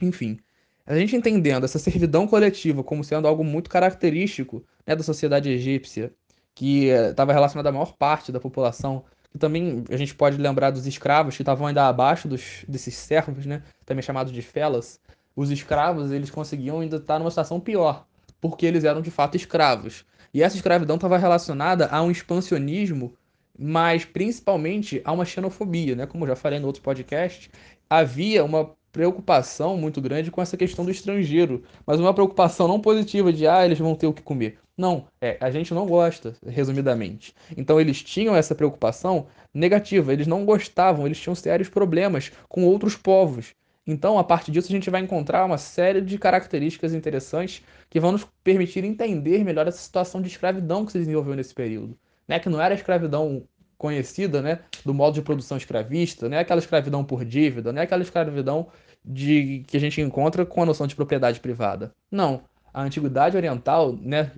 Enfim, 0.02 0.40
a 0.86 0.98
gente 0.98 1.16
entendendo 1.16 1.64
essa 1.64 1.80
servidão 1.80 2.28
coletiva 2.28 2.84
como 2.84 3.04
sendo 3.04 3.28
algo 3.28 3.44
muito 3.44 3.70
característico 3.70 4.66
né, 4.86 4.96
da 4.96 5.04
sociedade 5.04 5.50
egípcia, 5.50 6.14
que 6.54 6.88
estava 6.88 7.32
eh, 7.32 7.36
relacionada 7.36 7.70
à 7.70 7.72
maior 7.72 7.94
parte 7.98 8.32
da 8.32 8.40
população, 8.40 9.06
também 9.40 9.84
a 9.90 9.98
gente 9.98 10.14
pode 10.14 10.38
lembrar 10.38 10.72
dos 10.72 10.86
escravos 10.86 11.36
que 11.36 11.42
estavam 11.42 11.68
ainda 11.68 11.88
abaixo 11.88 12.28
dos, 12.28 12.64
desses 12.68 12.96
servos, 12.96 13.46
né, 13.46 13.64
também 13.86 14.04
chamados 14.04 14.32
de 14.32 14.42
felas, 14.42 15.00
os 15.36 15.50
escravos 15.50 16.12
eles 16.12 16.30
conseguiam 16.30 16.80
ainda 16.80 16.98
estar 16.98 17.20
numa 17.20 17.32
situação 17.32 17.60
pior, 17.60 18.06
porque 18.40 18.66
eles 18.66 18.84
eram 18.84 19.02
de 19.02 19.10
fato 19.10 19.36
escravos. 19.36 20.06
E 20.34 20.42
essa 20.42 20.56
escravidão 20.56 20.96
estava 20.96 21.18
relacionada 21.18 21.88
a 21.88 22.02
um 22.02 22.12
expansionismo, 22.12 23.16
mas 23.58 24.06
principalmente 24.06 25.02
a 25.06 25.12
uma 25.12 25.26
xenofobia, 25.26 25.96
né? 25.96 26.06
Como 26.08 26.24
eu 26.24 26.30
já 26.30 26.36
falei 26.36 26.60
no 26.60 26.68
outro 26.68 26.82
podcast, 26.82 27.52
havia 27.90 28.44
uma 28.44 28.72
preocupação 28.92 29.76
muito 29.78 30.00
grande 30.00 30.32
com 30.32 30.42
essa 30.42 30.56
questão 30.56 30.86
do 30.86 30.92
estrangeiro, 30.92 31.64
mas 31.86 32.00
uma 32.00 32.14
preocupação 32.14 32.68
não 32.68 32.80
positiva 32.80 33.34
de 33.34 33.48
ah, 33.48 33.66
eles 33.66 33.80
vão 33.80 33.96
ter 33.96 34.08
o 34.08 34.14
que 34.14 34.22
comer. 34.22 34.60
Não, 34.78 35.06
é, 35.22 35.38
a 35.40 35.52
gente 35.52 35.74
não 35.74 35.86
gosta, 35.86 36.36
resumidamente. 36.46 37.36
Então 37.56 37.80
eles 37.80 38.02
tinham 38.02 38.36
essa 38.36 38.56
preocupação 38.56 39.28
negativa, 39.54 40.12
eles 40.12 40.26
não 40.26 40.46
gostavam, 40.46 41.06
eles 41.06 41.20
tinham 41.20 41.36
sérios 41.36 41.70
problemas 41.70 42.32
com 42.50 42.66
outros 42.66 42.96
povos. 42.96 43.54
Então, 43.86 44.18
a 44.18 44.24
partir 44.24 44.52
disso, 44.52 44.70
a 44.70 44.72
gente 44.72 44.90
vai 44.90 45.02
encontrar 45.02 45.46
uma 45.46 45.58
série 45.58 46.00
de 46.00 46.18
características 46.18 46.94
interessantes 46.94 47.62
que 47.90 48.00
vão 48.00 48.14
nos 48.14 48.26
permitir 48.44 48.84
entender 48.84 49.44
melhor 49.44 49.68
essa 49.68 49.78
situação 49.78 50.22
de 50.22 50.30
escravidão 50.30 50.86
que 50.86 50.94
se 50.94 51.00
desenvolveu 51.00 51.36
nesse 51.36 51.54
período. 51.54 51.98
Né? 52.28 52.40
Que 52.40 52.50
não 52.50 52.62
era 52.62 52.74
a 52.74 52.78
escravidão 52.78 53.44
conhecida 53.78 54.42
né? 54.42 54.60
do 54.86 54.94
modo 54.94 55.16
de 55.16 55.22
produção 55.22 55.58
escravista, 55.58 56.30
não 56.30 56.38
é 56.38 56.40
aquela 56.40 56.60
escravidão 56.60 57.04
por 57.04 57.26
dívida, 57.26 57.74
não 57.74 57.82
é 57.82 57.84
aquela 57.84 58.02
escravidão 58.02 58.70
de, 59.04 59.66
que 59.68 59.76
a 59.76 59.80
gente 59.80 60.00
encontra 60.00 60.46
com 60.46 60.64
a 60.64 60.66
noção 60.66 60.88
de 60.88 60.96
propriedade 60.96 61.42
privada. 61.42 61.92
Não. 62.10 62.42
A 62.74 62.82
antiguidade 62.82 63.38
oriental, 63.38 63.94
né, 64.02 64.32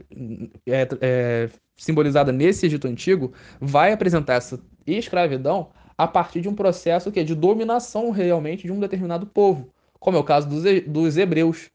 é, 0.67 0.87
é, 1.01 1.49
simbolizada 1.77 2.31
nesse 2.31 2.65
Egito 2.65 2.87
Antigo, 2.87 3.33
vai 3.59 3.93
apresentar 3.93 4.33
essa 4.33 4.59
escravidão 4.85 5.71
a 5.97 6.07
partir 6.07 6.41
de 6.41 6.49
um 6.49 6.55
processo 6.55 7.11
que 7.11 7.19
é 7.19 7.23
de 7.23 7.33
dominação 7.33 8.11
realmente 8.11 8.63
de 8.63 8.71
um 8.71 8.79
determinado 8.79 9.25
povo, 9.25 9.69
como 9.99 10.17
é 10.17 10.19
o 10.19 10.23
caso 10.23 10.47
dos, 10.47 10.63
dos 10.85 11.17
hebreus. 11.17 11.69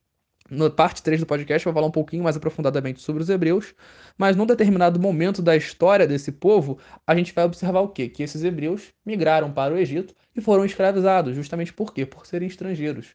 Na 0.51 0.69
parte 0.69 1.01
3 1.03 1.21
do 1.21 1.27
podcast 1.27 1.65
eu 1.65 1.73
vou 1.73 1.81
falar 1.81 1.89
um 1.89 1.93
pouquinho 1.93 2.25
mais 2.25 2.37
aprofundadamente 2.37 3.01
sobre 3.01 3.23
os 3.23 3.31
hebreus, 3.31 3.73
mas 4.19 4.35
num 4.35 4.45
determinado 4.45 4.99
momento 4.99 5.41
da 5.41 5.57
história 5.57 6.09
desse 6.09 6.33
povo, 6.33 6.79
a 7.07 7.15
gente 7.15 7.33
vai 7.33 7.45
observar 7.45 7.81
o 7.81 7.89
quê? 7.89 8.09
Que 8.09 8.25
esses 8.25 8.43
hebreus 8.43 8.93
migraram 9.07 9.53
para 9.53 9.73
o 9.73 9.79
Egito 9.79 10.13
e 10.35 10.41
foram 10.41 10.65
escravizados, 10.65 11.37
justamente 11.37 11.73
por 11.73 11.95
quê? 11.95 12.05
Por 12.05 12.27
serem 12.27 12.49
estrangeiros. 12.49 13.15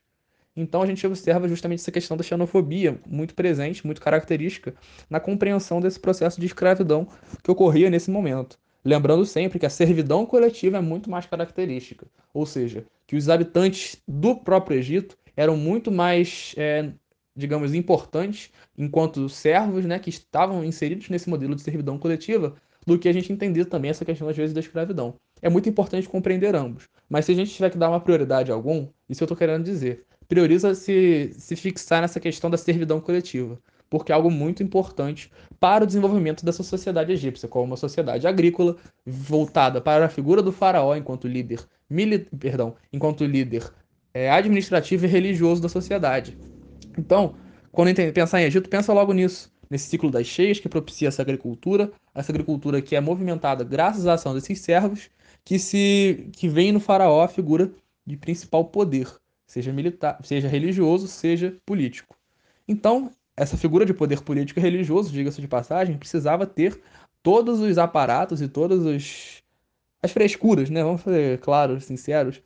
Então 0.55 0.81
a 0.81 0.85
gente 0.85 1.05
observa 1.05 1.47
justamente 1.47 1.79
essa 1.79 1.91
questão 1.91 2.15
da 2.15 2.23
xenofobia 2.23 2.99
muito 3.05 3.35
presente, 3.35 3.85
muito 3.85 4.01
característica 4.01 4.73
na 5.09 5.19
compreensão 5.19 5.81
desse 5.81 5.99
processo 5.99 6.39
de 6.39 6.45
escravidão 6.45 7.07
que 7.43 7.51
ocorria 7.51 7.89
nesse 7.89 8.09
momento. 8.09 8.57
Lembrando 8.83 9.25
sempre 9.25 9.59
que 9.59 9.65
a 9.65 9.69
servidão 9.69 10.25
coletiva 10.25 10.77
é 10.77 10.81
muito 10.81 11.09
mais 11.09 11.25
característica, 11.25 12.05
ou 12.33 12.45
seja, 12.45 12.85
que 13.07 13.15
os 13.15 13.27
habitantes 13.29 14.01
do 14.07 14.35
próprio 14.35 14.77
Egito 14.77 15.17
eram 15.35 15.57
muito 15.57 15.91
mais, 15.91 16.53
é, 16.55 16.91
digamos, 17.35 17.73
importantes 17.73 18.51
enquanto 18.77 19.27
servos, 19.27 19.85
né, 19.85 19.97
que 19.99 20.09
estavam 20.09 20.63
inseridos 20.63 21.09
nesse 21.09 21.29
modelo 21.29 21.55
de 21.55 21.63
servidão 21.63 21.97
coletiva, 21.97 22.55
do 22.85 22.99
que 22.99 23.09
a 23.09 23.13
gente 23.13 23.33
entender 23.33 23.65
também 23.65 23.89
essa 23.89 24.05
questão 24.05 24.29
às 24.29 24.37
vezes 24.37 24.53
da 24.53 24.59
escravidão. 24.59 25.15
É 25.41 25.49
muito 25.49 25.67
importante 25.67 26.07
compreender 26.07 26.55
ambos, 26.55 26.87
mas 27.09 27.25
se 27.25 27.31
a 27.31 27.35
gente 27.35 27.51
tiver 27.51 27.71
que 27.71 27.77
dar 27.79 27.89
uma 27.89 27.99
prioridade 27.99 28.51
a 28.51 28.55
algum, 28.55 28.87
isso 29.09 29.23
eu 29.23 29.25
estou 29.25 29.35
querendo 29.35 29.63
dizer, 29.63 30.05
prioriza 30.27 30.75
se, 30.75 31.31
se 31.37 31.55
fixar 31.55 32.01
nessa 32.01 32.19
questão 32.19 32.49
da 32.49 32.57
servidão 32.57 32.99
coletiva 32.99 33.59
porque 33.89 34.11
é 34.11 34.15
algo 34.15 34.29
muito 34.31 34.63
importante 34.63 35.31
para 35.59 35.83
o 35.83 35.87
desenvolvimento 35.87 36.43
dessa 36.43 36.63
sociedade 36.63 37.11
egípcia, 37.11 37.47
como 37.47 37.65
uma 37.65 37.77
sociedade 37.77 38.27
agrícola 38.27 38.75
voltada 39.05 39.79
para 39.79 40.05
a 40.05 40.09
figura 40.09 40.41
do 40.41 40.51
faraó 40.51 40.95
enquanto 40.95 41.27
líder, 41.27 41.61
mili 41.89 42.19
perdão, 42.19 42.75
enquanto 42.91 43.25
líder 43.25 43.71
é, 44.13 44.29
administrativo 44.29 45.05
e 45.05 45.07
religioso 45.07 45.61
da 45.61 45.69
sociedade. 45.69 46.37
Então, 46.97 47.35
quando 47.71 47.93
pensar 48.13 48.41
em 48.41 48.45
Egito, 48.45 48.69
pensa 48.69 48.93
logo 48.93 49.13
nisso, 49.13 49.51
nesse 49.69 49.89
ciclo 49.89 50.09
das 50.09 50.25
cheias 50.25 50.59
que 50.59 50.69
propicia 50.69 51.07
essa 51.07 51.21
agricultura, 51.21 51.91
essa 52.13 52.31
agricultura 52.31 52.81
que 52.81 52.95
é 52.95 53.01
movimentada 53.01 53.63
graças 53.63 54.07
à 54.07 54.13
ação 54.13 54.33
desses 54.33 54.59
servos, 54.59 55.09
que 55.43 55.59
se 55.59 56.29
que 56.33 56.47
vem 56.47 56.71
no 56.71 56.79
faraó 56.79 57.21
a 57.21 57.27
figura 57.27 57.71
de 58.05 58.15
principal 58.15 58.65
poder, 58.65 59.07
seja 59.45 59.71
militar, 59.71 60.19
seja 60.23 60.47
religioso, 60.47 61.07
seja 61.07 61.55
político. 61.65 62.15
Então, 62.67 63.11
essa 63.37 63.57
figura 63.57 63.85
de 63.85 63.93
poder 63.93 64.21
político 64.21 64.59
e 64.59 64.63
religioso, 64.63 65.11
diga-se 65.11 65.41
de 65.41 65.47
passagem, 65.47 65.97
precisava 65.97 66.45
ter 66.45 66.81
todos 67.21 67.59
os 67.59 67.77
aparatos 67.77 68.41
e 68.41 68.47
todas 68.47 68.85
os... 68.85 69.41
as 70.01 70.11
frescuras, 70.11 70.69
né? 70.69 70.83
Vamos 70.83 71.01
ser 71.01 71.39
claros, 71.39 71.85
sinceros, 71.85 72.41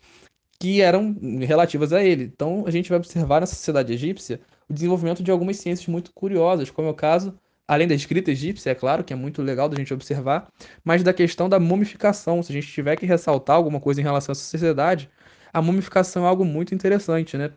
que 0.59 0.81
eram 0.81 1.15
relativas 1.41 1.93
a 1.93 2.03
ele. 2.03 2.23
Então, 2.23 2.65
a 2.65 2.71
gente 2.71 2.89
vai 2.89 2.97
observar 2.97 3.41
na 3.41 3.45
sociedade 3.45 3.93
egípcia 3.93 4.41
o 4.69 4.73
desenvolvimento 4.73 5.23
de 5.23 5.31
algumas 5.31 5.57
ciências 5.57 5.87
muito 5.87 6.11
curiosas, 6.13 6.69
como 6.69 6.87
é 6.87 6.91
o 6.91 6.95
caso, 6.95 7.37
além 7.67 7.87
da 7.87 7.95
escrita 7.95 8.31
egípcia, 8.31 8.71
é 8.71 8.75
claro, 8.75 9.03
que 9.03 9.13
é 9.13 9.15
muito 9.15 9.41
legal 9.41 9.69
da 9.69 9.77
gente 9.77 9.93
observar, 9.93 10.51
mas 10.83 11.03
da 11.03 11.13
questão 11.13 11.47
da 11.47 11.59
mumificação. 11.59 12.41
Se 12.41 12.51
a 12.51 12.55
gente 12.55 12.67
tiver 12.67 12.95
que 12.95 13.05
ressaltar 13.05 13.55
alguma 13.55 13.79
coisa 13.79 14.01
em 14.01 14.03
relação 14.03 14.31
à 14.33 14.35
sociedade, 14.35 15.09
a 15.53 15.61
mumificação 15.61 16.25
é 16.25 16.27
algo 16.27 16.45
muito 16.45 16.73
interessante, 16.73 17.37
né? 17.37 17.51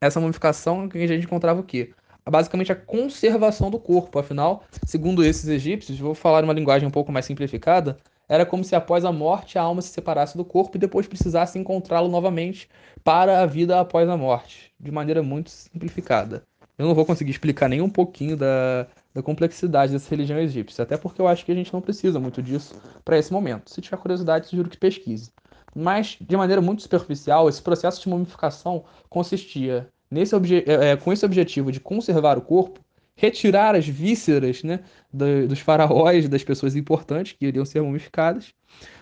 Essa 0.00 0.20
mumificação 0.20 0.88
que 0.88 0.98
a 0.98 1.06
gente 1.06 1.24
encontrava 1.24 1.60
o 1.60 1.64
quê? 1.64 1.92
basicamente 2.30 2.70
a 2.70 2.76
conservação 2.76 3.70
do 3.70 3.78
corpo. 3.78 4.18
Afinal, 4.18 4.62
segundo 4.86 5.24
esses 5.24 5.48
egípcios, 5.48 5.98
vou 5.98 6.14
falar 6.14 6.44
uma 6.44 6.52
linguagem 6.52 6.86
um 6.86 6.90
pouco 6.90 7.10
mais 7.10 7.26
simplificada, 7.26 7.98
era 8.28 8.46
como 8.46 8.62
se 8.62 8.76
após 8.76 9.04
a 9.04 9.10
morte 9.10 9.58
a 9.58 9.62
alma 9.62 9.82
se 9.82 9.88
separasse 9.88 10.36
do 10.36 10.44
corpo 10.44 10.76
e 10.76 10.80
depois 10.80 11.08
precisasse 11.08 11.58
encontrá-lo 11.58 12.08
novamente 12.08 12.68
para 13.02 13.42
a 13.42 13.46
vida 13.46 13.80
após 13.80 14.08
a 14.08 14.16
morte, 14.16 14.72
de 14.78 14.92
maneira 14.92 15.22
muito 15.22 15.50
simplificada. 15.50 16.44
Eu 16.78 16.86
não 16.86 16.94
vou 16.94 17.04
conseguir 17.04 17.32
explicar 17.32 17.68
nem 17.68 17.82
um 17.82 17.90
pouquinho 17.90 18.36
da, 18.36 18.86
da 19.12 19.22
complexidade 19.22 19.92
dessa 19.92 20.08
religião 20.08 20.38
egípcia, 20.38 20.84
até 20.84 20.96
porque 20.96 21.20
eu 21.20 21.26
acho 21.26 21.44
que 21.44 21.52
a 21.52 21.54
gente 21.54 21.72
não 21.72 21.80
precisa 21.80 22.20
muito 22.20 22.40
disso 22.40 22.80
para 23.04 23.18
esse 23.18 23.32
momento. 23.32 23.68
Se 23.68 23.80
tiver 23.80 23.96
curiosidade, 23.96 24.46
sugiro 24.46 24.70
que 24.70 24.78
pesquise. 24.78 25.30
Mas, 25.74 26.16
de 26.20 26.36
maneira 26.36 26.60
muito 26.60 26.82
superficial, 26.82 27.48
esse 27.48 27.62
processo 27.62 28.02
de 28.02 28.08
mumificação 28.08 28.84
consistia 29.08 29.88
nesse 30.10 30.34
é, 30.34 30.90
é, 30.90 30.96
com 30.96 31.12
esse 31.12 31.24
objetivo 31.24 31.70
de 31.70 31.78
conservar 31.78 32.36
o 32.36 32.42
corpo 32.42 32.80
retirar 33.20 33.74
as 33.74 33.86
vísceras 33.86 34.62
né, 34.62 34.80
dos 35.12 35.60
faraós, 35.60 36.26
das 36.26 36.42
pessoas 36.42 36.74
importantes 36.74 37.36
que 37.38 37.44
iriam 37.44 37.66
ser 37.66 37.82
mumificadas. 37.82 38.54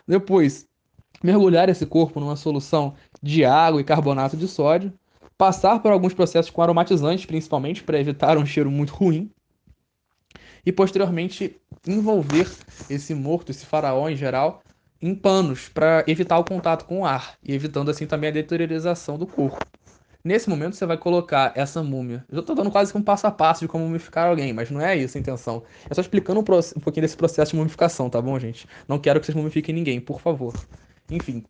Depois, 0.09 0.67
mergulhar 1.23 1.69
esse 1.69 1.87
corpo 1.87 2.19
numa 2.19 2.35
solução 2.35 2.95
de 3.23 3.45
água 3.45 3.81
e 3.81 3.85
carbonato 3.85 4.37
de 4.37 4.49
sódio. 4.49 4.93
Passar 5.37 5.81
por 5.81 5.93
alguns 5.93 6.15
processos 6.15 6.51
com 6.51 6.61
aromatizantes, 6.61 7.27
principalmente, 7.27 7.85
para 7.85 8.01
evitar 8.01 8.37
um 8.37 8.45
cheiro 8.45 8.69
muito 8.73 8.93
ruim. 8.93 9.31
E 10.67 10.73
posteriormente 10.73 11.57
envolver 11.87 12.51
esse 12.91 13.15
morto, 13.15 13.51
esse 13.51 13.65
faraó 13.65 14.09
em 14.09 14.17
geral, 14.17 14.61
em 15.01 15.15
panos 15.15 15.69
para 15.69 16.05
evitar 16.07 16.39
o 16.39 16.45
contato 16.45 16.85
com 16.85 17.01
o 17.01 17.07
ar 17.07 17.37
e 17.43 17.55
evitando 17.55 17.91
assim 17.91 18.07
também 18.07 18.31
a 18.31 18.33
deteriorização 18.33 19.17
do 19.17 19.27
corpo. 19.27 19.65
Nesse 20.25 20.51
momento 20.51 20.75
você 20.75 20.85
vai 20.85 20.99
colocar 20.99 21.53
essa 21.55 21.83
múmia. 21.83 22.25
Eu 22.31 22.43
tô 22.43 22.55
dando 22.55 22.71
quase 22.71 22.93
que 22.93 22.99
um 22.99 23.03
passo 23.03 23.27
a 23.27 23.31
passo 23.31 23.61
de 23.61 23.69
como 23.69 23.85
mumificar 23.85 24.29
alguém, 24.29 24.53
mas 24.53 24.71
não 24.71 24.81
é 24.81 24.97
isso 24.97 25.17
a 25.17 25.21
intenção. 25.21 25.63
É 25.89 25.95
só 25.95 26.01
explicando 26.01 26.41
um, 26.41 26.43
um 26.43 26.81
pouquinho 26.81 27.03
desse 27.03 27.17
processo 27.17 27.53
de 27.53 27.57
mumificação, 27.57 28.11
tá 28.11 28.21
bom, 28.21 28.39
gente? 28.39 28.67
Não 28.87 28.99
quero 28.99 29.21
que 29.21 29.27
vocês 29.27 29.37
mumifiquem 29.37 29.75
ninguém, 29.75 30.01
por 30.01 30.21
favor. 30.21 30.53
Enfim. 31.11 31.45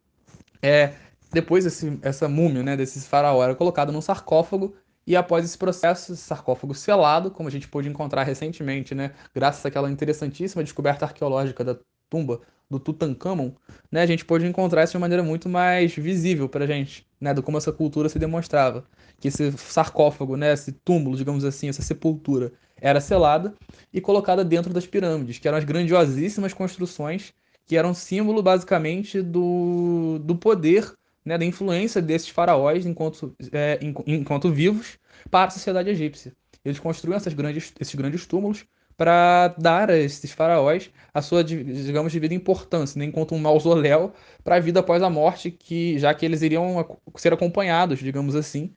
É, 0.63 0.93
depois 1.33 1.65
esse, 1.65 1.99
essa 2.03 2.29
múmia, 2.29 2.63
né, 2.63 2.77
desse 2.77 3.01
faraó 3.01 3.43
era 3.43 3.55
colocada 3.55 3.91
num 3.91 4.01
sarcófago 4.01 4.75
e 5.07 5.17
após 5.17 5.45
esse 5.45 5.57
processo, 5.57 6.13
esse 6.13 6.23
sarcófago 6.23 6.75
selado, 6.75 7.31
como 7.31 7.49
a 7.49 7.53
gente 7.53 7.67
pôde 7.67 7.89
encontrar 7.89 8.25
recentemente, 8.25 8.95
né, 8.95 9.13
graças 9.35 9.65
àquela 9.65 9.91
interessantíssima 9.91 10.63
descoberta 10.63 11.07
arqueológica 11.07 11.65
da 11.65 11.79
tumba 12.11 12.41
do 12.71 12.79
Tutankhamon, 12.79 13.53
né, 13.91 14.03
a 14.03 14.07
gente 14.07 14.25
pôde 14.25 14.47
encontrar 14.47 14.85
isso 14.85 14.93
de 14.93 14.99
maneira 14.99 15.23
muito 15.23 15.49
mais 15.49 15.95
visível 15.95 16.49
para 16.49 16.65
a 16.65 16.67
gente, 16.67 17.07
né, 17.21 17.33
do 17.33 17.43
como 17.43 17.57
essa 17.57 17.73
cultura 17.73 18.09
se 18.09 18.19
demonstrava. 18.19 18.85
Que 19.21 19.29
esse 19.29 19.51
sarcófago, 19.53 20.37
né, 20.37 20.53
esse 20.53 20.73
túmulo, 20.73 21.17
digamos 21.17 21.45
assim, 21.45 21.69
essa 21.69 21.83
sepultura, 21.83 22.53
era 22.81 23.01
selada 23.01 23.55
e 23.93 24.01
colocada 24.01 24.45
dentro 24.45 24.73
das 24.73 24.87
pirâmides, 24.87 25.39
que 25.39 25.49
eram 25.49 25.59
as 25.59 25.65
grandiosíssimas 25.65 26.53
construções 26.53 27.33
que 27.67 27.77
eram 27.77 27.93
símbolo, 27.93 28.43
basicamente, 28.43 29.21
do, 29.21 30.19
do 30.21 30.35
poder, 30.37 30.91
né, 31.25 31.37
da 31.37 31.45
influência 31.45 32.01
desses 32.01 32.29
faraós 32.29 32.87
enquanto, 32.87 33.35
é, 33.53 33.79
enquanto 34.07 34.51
vivos 34.51 34.99
para 35.31 35.49
a 35.49 35.51
sociedade 35.51 35.91
egípcia. 35.91 36.33
Eles 36.65 36.79
construíam 36.79 37.17
essas 37.17 37.35
grandes, 37.35 37.73
esses 37.79 37.95
grandes 37.95 38.27
túmulos 38.27 38.65
para 38.99 39.49
dar 39.59 39.91
a 39.91 39.97
esses 39.97 40.33
faraós 40.33 40.91
a 41.15 41.23
sua, 41.23 41.45
digamos, 41.45 42.13
devida 42.13 42.35
importância, 42.35 42.99
né, 42.99 43.05
enquanto 43.07 43.35
um 43.35 43.39
mausoléu 43.39 44.13
para 44.45 44.57
a 44.57 44.61
vida 44.61 44.81
após 44.81 45.03
a 45.03 45.09
morte, 45.09 45.53
que 45.53 45.99
já 45.99 46.13
que 46.13 46.27
eles 46.27 46.43
iriam 46.43 46.99
ser 47.17 47.33
acompanhados, 47.33 48.01
digamos 48.01 48.35
assim, 48.35 48.75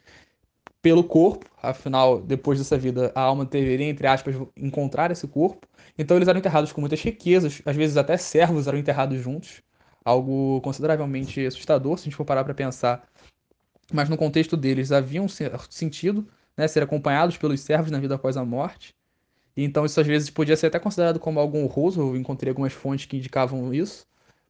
pelo 0.81 1.03
corpo, 1.03 1.45
afinal, 1.61 2.21
depois 2.21 2.59
dessa 2.59 2.77
vida, 2.77 3.11
a 3.15 3.21
alma 3.21 3.45
deveria, 3.45 3.87
entre 3.87 4.07
aspas, 4.07 4.35
encontrar 4.55 5.11
esse 5.11 5.27
corpo. 5.27 5.67
Então 5.97 6.17
eles 6.17 6.27
eram 6.27 6.39
enterrados 6.39 6.71
com 6.71 6.81
muitas 6.81 7.01
riquezas, 7.01 7.61
às 7.65 7.75
vezes 7.75 7.97
até 7.97 8.17
servos 8.17 8.67
eram 8.67 8.77
enterrados 8.79 9.19
juntos, 9.19 9.61
algo 10.05 10.61
consideravelmente 10.61 11.45
assustador 11.45 11.97
se 11.97 12.03
a 12.03 12.05
gente 12.05 12.15
for 12.15 12.25
parar 12.25 12.43
para 12.43 12.53
pensar. 12.53 13.07
Mas 13.93 14.09
no 14.09 14.17
contexto 14.17 14.55
deles 14.57 14.91
havia 14.91 15.21
um 15.21 15.27
sentido, 15.27 16.27
né, 16.57 16.67
ser 16.67 16.83
acompanhados 16.83 17.37
pelos 17.37 17.61
servos 17.61 17.91
na 17.91 17.99
vida 17.99 18.15
após 18.15 18.37
a 18.37 18.45
morte. 18.45 18.95
Então 19.55 19.85
isso 19.85 19.99
às 19.99 20.07
vezes 20.07 20.29
podia 20.29 20.55
ser 20.57 20.67
até 20.67 20.79
considerado 20.79 21.19
como 21.19 21.39
algo 21.39 21.57
honroso, 21.57 22.01
eu 22.01 22.15
encontrei 22.15 22.49
algumas 22.49 22.73
fontes 22.73 23.05
que 23.05 23.17
indicavam 23.17 23.73
isso, 23.73 24.05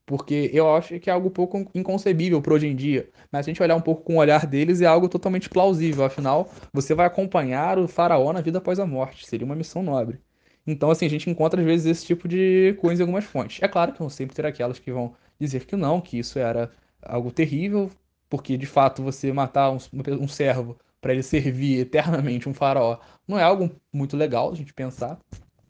porque 0.05 0.49
eu 0.53 0.73
acho 0.75 0.99
que 0.99 1.09
é 1.09 1.13
algo 1.13 1.29
pouco 1.31 1.69
inconcebível 1.73 2.41
para 2.41 2.53
hoje 2.53 2.67
em 2.67 2.75
dia. 2.75 3.09
Mas 3.31 3.45
se 3.45 3.51
a 3.51 3.53
gente 3.53 3.63
olhar 3.63 3.75
um 3.75 3.81
pouco 3.81 4.03
com 4.03 4.15
o 4.15 4.19
olhar 4.19 4.45
deles, 4.45 4.81
é 4.81 4.85
algo 4.85 5.07
totalmente 5.09 5.49
plausível, 5.49 6.03
afinal, 6.05 6.51
você 6.73 6.93
vai 6.93 7.05
acompanhar 7.05 7.79
o 7.79 7.87
faraó 7.87 8.31
na 8.33 8.41
vida 8.41 8.57
após 8.59 8.79
a 8.79 8.85
morte, 8.85 9.25
seria 9.27 9.45
uma 9.45 9.55
missão 9.55 9.81
nobre. 9.83 10.19
Então, 10.65 10.91
assim, 10.91 11.05
a 11.05 11.09
gente 11.09 11.29
encontra 11.29 11.59
às 11.59 11.65
vezes 11.65 11.85
esse 11.87 12.05
tipo 12.05 12.27
de 12.27 12.75
coisa 12.79 13.01
em 13.01 13.03
algumas 13.03 13.25
fontes. 13.25 13.61
É 13.61 13.67
claro 13.67 13.93
que 13.93 13.99
vão 13.99 14.09
sempre 14.09 14.35
ter 14.35 14.45
aquelas 14.45 14.79
que 14.79 14.91
vão 14.91 15.15
dizer 15.39 15.65
que 15.65 15.75
não, 15.75 15.99
que 16.01 16.19
isso 16.19 16.37
era 16.37 16.71
algo 17.01 17.31
terrível, 17.31 17.89
porque 18.29 18.57
de 18.57 18.65
fato 18.65 19.01
você 19.03 19.33
matar 19.33 19.71
um, 19.71 19.77
um 20.21 20.27
servo 20.27 20.77
para 21.01 21.13
ele 21.13 21.23
servir 21.23 21.79
eternamente 21.79 22.47
um 22.47 22.53
faraó, 22.53 22.99
não 23.27 23.37
é 23.37 23.43
algo 23.43 23.71
muito 23.91 24.15
legal 24.15 24.51
a 24.51 24.55
gente 24.55 24.73
pensar 24.73 25.17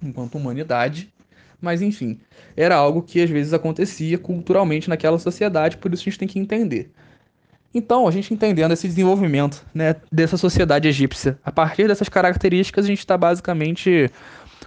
enquanto 0.04 0.36
humanidade. 0.36 1.12
Mas 1.60 1.82
enfim, 1.82 2.20
era 2.58 2.76
algo 2.76 3.02
que 3.04 3.22
às 3.22 3.30
vezes 3.30 3.54
acontecia 3.54 4.18
culturalmente 4.18 4.90
naquela 4.90 5.20
sociedade, 5.20 5.78
por 5.78 5.94
isso 5.94 6.02
a 6.02 6.06
gente 6.06 6.20
tem 6.20 6.28
que 6.28 6.40
entender. 6.40 6.92
Então, 7.74 8.08
a 8.08 8.12
gente 8.12 8.34
entendendo 8.34 8.74
esse 8.74 8.88
desenvolvimento 8.88 9.66
né, 9.74 9.96
dessa 10.12 10.36
sociedade 10.36 10.88
egípcia, 10.88 11.40
a 11.44 11.52
partir 11.52 11.88
dessas 11.88 12.10
características, 12.10 12.84
a 12.84 12.88
gente 12.88 13.00
está 13.00 13.18
basicamente 13.18 14.12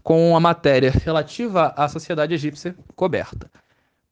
com 0.03 0.35
a 0.35 0.41
matéria 0.41 0.91
relativa 0.91 1.75
à 1.77 1.87
sociedade 1.89 2.33
egípcia 2.33 2.75
coberta. 2.97 3.51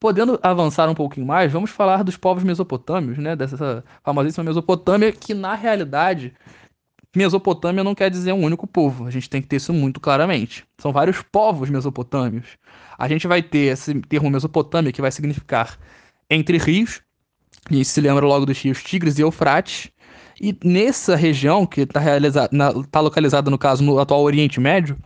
Podendo 0.03 0.37
avançar 0.43 0.89
um 0.89 0.97
pouquinho 0.97 1.25
mais, 1.25 1.53
vamos 1.53 1.71
falar 1.71 2.03
dos 2.03 2.17
povos 2.17 2.43
mesopotâmios, 2.43 3.19
né? 3.19 3.37
Dessa 3.37 3.85
famosíssima 4.03 4.43
Mesopotâmia, 4.43 5.13
que 5.13 5.33
na 5.33 5.55
realidade, 5.55 6.35
Mesopotâmia 7.15 7.85
não 7.85 7.95
quer 7.95 8.11
dizer 8.11 8.33
um 8.33 8.43
único 8.43 8.67
povo. 8.67 9.07
A 9.07 9.13
gente 9.13 9.31
tem 9.31 9.41
que 9.41 9.47
ter 9.47 9.57
isso 9.57 9.73
muito 9.73 10.01
claramente. 10.01 10.65
São 10.77 10.93
vários 10.93 11.23
povos 11.23 11.71
mesopotâmios. 11.71 12.59
A 12.99 13.07
gente 13.07 13.29
vai 13.29 13.45
ter 13.45 13.73
esse 13.75 13.95
termo 14.01 14.29
Mesopotâmia, 14.29 14.91
que 14.91 15.01
vai 15.01 15.13
significar 15.13 15.79
entre 16.29 16.59
rios. 16.59 17.01
Gente 17.71 17.85
se 17.85 18.01
lembra 18.01 18.27
logo 18.27 18.45
dos 18.45 18.61
rios 18.61 18.83
Tigres 18.83 19.21
e 19.21 19.23
Eufrates. 19.23 19.93
E 20.41 20.59
nessa 20.65 21.15
região, 21.15 21.65
que 21.65 21.83
está 21.83 22.01
tá 22.91 23.01
localizada, 23.01 23.49
no 23.53 23.57
caso, 23.57 23.85
no 23.85 24.01
atual 24.01 24.23
Oriente 24.23 24.59
Médio, 24.59 24.99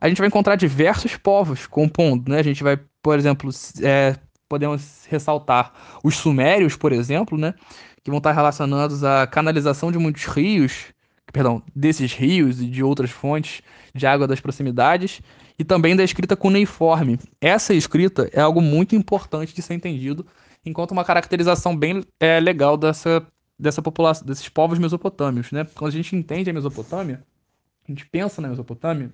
a 0.00 0.08
gente 0.08 0.18
vai 0.18 0.28
encontrar 0.28 0.54
diversos 0.54 1.16
povos 1.16 1.66
compondo, 1.66 2.30
né? 2.30 2.38
A 2.38 2.44
gente 2.44 2.62
vai 2.62 2.78
por 3.02 3.18
exemplo, 3.18 3.50
é, 3.82 4.16
podemos 4.48 5.06
ressaltar 5.08 5.72
os 6.02 6.16
sumérios, 6.16 6.76
por 6.76 6.92
exemplo, 6.92 7.38
né, 7.38 7.54
que 8.02 8.10
vão 8.10 8.18
estar 8.18 8.32
relacionados 8.32 9.04
à 9.04 9.26
canalização 9.26 9.92
de 9.92 9.98
muitos 9.98 10.24
rios, 10.24 10.86
perdão, 11.32 11.62
desses 11.74 12.12
rios 12.12 12.60
e 12.60 12.66
de 12.66 12.82
outras 12.82 13.10
fontes 13.10 13.62
de 13.94 14.06
água 14.06 14.26
das 14.26 14.40
proximidades, 14.40 15.20
e 15.58 15.64
também 15.64 15.94
da 15.94 16.02
escrita 16.02 16.34
cuneiforme. 16.36 17.18
Essa 17.40 17.74
escrita 17.74 18.30
é 18.32 18.40
algo 18.40 18.60
muito 18.62 18.96
importante 18.96 19.54
de 19.54 19.60
ser 19.62 19.74
entendido, 19.74 20.26
enquanto 20.64 20.92
uma 20.92 21.04
caracterização 21.04 21.76
bem 21.76 22.02
é, 22.18 22.40
legal 22.40 22.76
dessa, 22.76 23.26
dessa 23.58 23.82
população, 23.82 24.26
desses 24.26 24.48
povos 24.48 24.78
mesopotâmios. 24.78 25.52
Né? 25.52 25.66
Quando 25.74 25.90
a 25.90 25.94
gente 25.94 26.16
entende 26.16 26.50
a 26.50 26.52
Mesopotâmia, 26.52 27.22
a 27.86 27.92
gente 27.92 28.06
pensa 28.06 28.40
na 28.40 28.48
Mesopotâmia, 28.48 29.12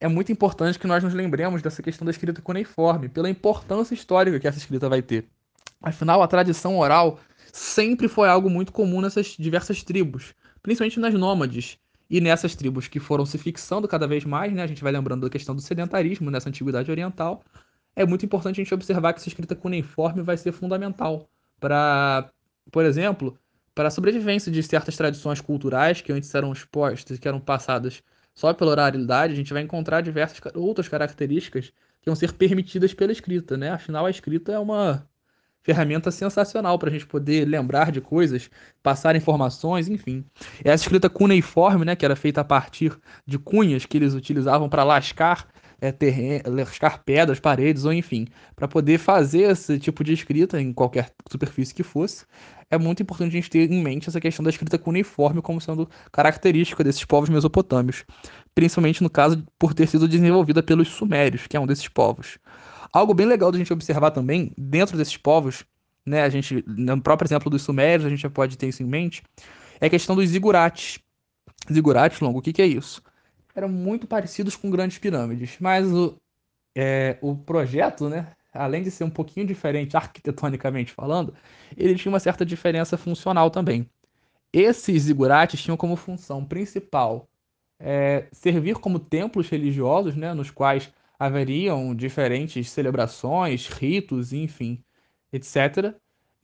é 0.00 0.08
muito 0.08 0.30
importante 0.30 0.78
que 0.78 0.86
nós 0.86 1.02
nos 1.02 1.14
lembremos 1.14 1.62
dessa 1.62 1.82
questão 1.82 2.04
da 2.04 2.10
escrita 2.10 2.42
cuneiforme, 2.42 3.08
pela 3.08 3.30
importância 3.30 3.94
histórica 3.94 4.38
que 4.38 4.46
essa 4.46 4.58
escrita 4.58 4.88
vai 4.88 5.02
ter. 5.02 5.26
Afinal, 5.82 6.22
a 6.22 6.28
tradição 6.28 6.78
oral 6.78 7.20
sempre 7.52 8.08
foi 8.08 8.28
algo 8.28 8.50
muito 8.50 8.72
comum 8.72 9.00
nessas 9.00 9.36
diversas 9.38 9.82
tribos, 9.82 10.34
principalmente 10.62 10.98
nas 10.98 11.14
nômades. 11.14 11.78
E 12.10 12.20
nessas 12.20 12.54
tribos 12.54 12.86
que 12.86 13.00
foram 13.00 13.24
se 13.24 13.38
fixando 13.38 13.88
cada 13.88 14.06
vez 14.06 14.24
mais, 14.24 14.52
né, 14.52 14.62
a 14.62 14.66
gente 14.66 14.82
vai 14.82 14.92
lembrando 14.92 15.22
da 15.22 15.30
questão 15.30 15.54
do 15.54 15.60
sedentarismo 15.60 16.30
nessa 16.30 16.48
antiguidade 16.48 16.90
oriental, 16.90 17.42
é 17.96 18.04
muito 18.04 18.24
importante 18.24 18.60
a 18.60 18.64
gente 18.64 18.74
observar 18.74 19.12
que 19.12 19.20
essa 19.20 19.28
escrita 19.28 19.54
cuneiforme 19.54 20.22
vai 20.22 20.36
ser 20.36 20.52
fundamental 20.52 21.28
para, 21.58 22.28
por 22.70 22.84
exemplo, 22.84 23.38
para 23.74 23.88
a 23.88 23.90
sobrevivência 23.90 24.52
de 24.52 24.62
certas 24.62 24.96
tradições 24.96 25.40
culturais 25.40 26.00
que 26.00 26.12
antes 26.12 26.32
eram 26.34 26.52
expostas, 26.52 27.18
que 27.18 27.26
eram 27.26 27.40
passadas 27.40 28.02
só 28.34 28.52
pela 28.52 28.72
oralidade, 28.72 29.32
a 29.32 29.36
gente 29.36 29.52
vai 29.52 29.62
encontrar 29.62 30.00
diversas 30.00 30.40
outras 30.54 30.88
características 30.88 31.72
que 32.00 32.06
vão 32.06 32.16
ser 32.16 32.32
permitidas 32.32 32.92
pela 32.92 33.12
escrita, 33.12 33.56
né? 33.56 33.70
Afinal, 33.70 34.06
a 34.06 34.10
escrita 34.10 34.52
é 34.52 34.58
uma 34.58 35.08
ferramenta 35.62 36.10
sensacional 36.10 36.78
para 36.78 36.90
a 36.90 36.92
gente 36.92 37.06
poder 37.06 37.46
lembrar 37.48 37.90
de 37.90 38.00
coisas, 38.00 38.50
passar 38.82 39.16
informações, 39.16 39.88
enfim. 39.88 40.22
Essa 40.62 40.84
escrita 40.84 41.08
cuneiforme, 41.08 41.86
né, 41.86 41.96
que 41.96 42.04
era 42.04 42.14
feita 42.14 42.42
a 42.42 42.44
partir 42.44 42.94
de 43.26 43.38
cunhas 43.38 43.86
que 43.86 43.96
eles 43.96 44.12
utilizavam 44.12 44.68
para 44.68 44.84
lascar 44.84 45.48
é, 45.84 45.92
terreno, 45.92 46.42
lascar 46.46 47.04
pedras, 47.04 47.38
paredes, 47.38 47.84
ou 47.84 47.92
enfim, 47.92 48.26
para 48.56 48.66
poder 48.66 48.98
fazer 48.98 49.50
esse 49.50 49.78
tipo 49.78 50.02
de 50.02 50.14
escrita 50.14 50.58
em 50.58 50.72
qualquer 50.72 51.12
superfície 51.30 51.74
que 51.74 51.82
fosse, 51.82 52.24
é 52.70 52.78
muito 52.78 53.02
importante 53.02 53.28
a 53.28 53.32
gente 53.36 53.50
ter 53.50 53.70
em 53.70 53.82
mente 53.82 54.08
essa 54.08 54.18
questão 54.18 54.42
da 54.42 54.48
escrita 54.48 54.78
cuneiforme 54.78 55.42
como 55.42 55.60
sendo 55.60 55.88
característica 56.10 56.82
desses 56.82 57.04
povos 57.04 57.28
mesopotâmios, 57.28 58.04
principalmente 58.54 59.02
no 59.02 59.10
caso 59.10 59.44
por 59.58 59.74
ter 59.74 59.86
sido 59.86 60.08
desenvolvida 60.08 60.62
pelos 60.62 60.88
sumérios, 60.88 61.46
que 61.46 61.56
é 61.56 61.60
um 61.60 61.66
desses 61.66 61.88
povos. 61.88 62.38
Algo 62.90 63.12
bem 63.12 63.26
legal 63.26 63.52
da 63.52 63.58
gente 63.58 63.72
observar 63.72 64.10
também, 64.10 64.52
dentro 64.56 64.96
desses 64.96 65.18
povos, 65.18 65.64
né, 66.06 66.22
a 66.22 66.30
gente, 66.30 66.64
no 66.66 67.00
próprio 67.02 67.26
exemplo 67.26 67.50
dos 67.50 67.60
sumérios, 67.60 68.06
a 68.06 68.08
gente 68.08 68.22
já 68.22 68.30
pode 68.30 68.56
ter 68.56 68.68
isso 68.68 68.82
em 68.82 68.86
mente, 68.86 69.22
é 69.80 69.86
a 69.86 69.90
questão 69.90 70.16
dos 70.16 70.30
zigurates. 70.30 70.98
Zigurates, 71.70 72.20
longo, 72.20 72.38
o 72.38 72.42
que, 72.42 72.52
que 72.52 72.62
é 72.62 72.66
isso? 72.66 73.02
Eram 73.54 73.68
muito 73.68 74.06
parecidos 74.06 74.56
com 74.56 74.70
grandes 74.70 74.98
pirâmides, 74.98 75.58
mas 75.60 75.86
o, 75.92 76.18
é, 76.76 77.18
o 77.22 77.36
projeto, 77.36 78.08
né, 78.08 78.34
além 78.52 78.82
de 78.82 78.90
ser 78.90 79.04
um 79.04 79.10
pouquinho 79.10 79.46
diferente 79.46 79.96
arquitetonicamente 79.98 80.92
falando, 80.92 81.34
ele 81.76 81.96
tinha 81.96 82.12
uma 82.12 82.20
certa 82.20 82.44
diferença 82.46 82.96
funcional 82.98 83.50
também. 83.50 83.88
Esses 84.52 85.04
zigurates 85.04 85.62
tinham 85.62 85.76
como 85.76 85.96
função 85.96 86.44
principal 86.44 87.28
é, 87.78 88.28
servir 88.32 88.76
como 88.76 88.98
templos 88.98 89.48
religiosos, 89.48 90.16
né, 90.16 90.32
nos 90.34 90.50
quais 90.50 90.92
haveriam 91.18 91.94
diferentes 91.94 92.70
celebrações, 92.70 93.68
ritos, 93.68 94.32
enfim, 94.32 94.82
etc. 95.32 95.94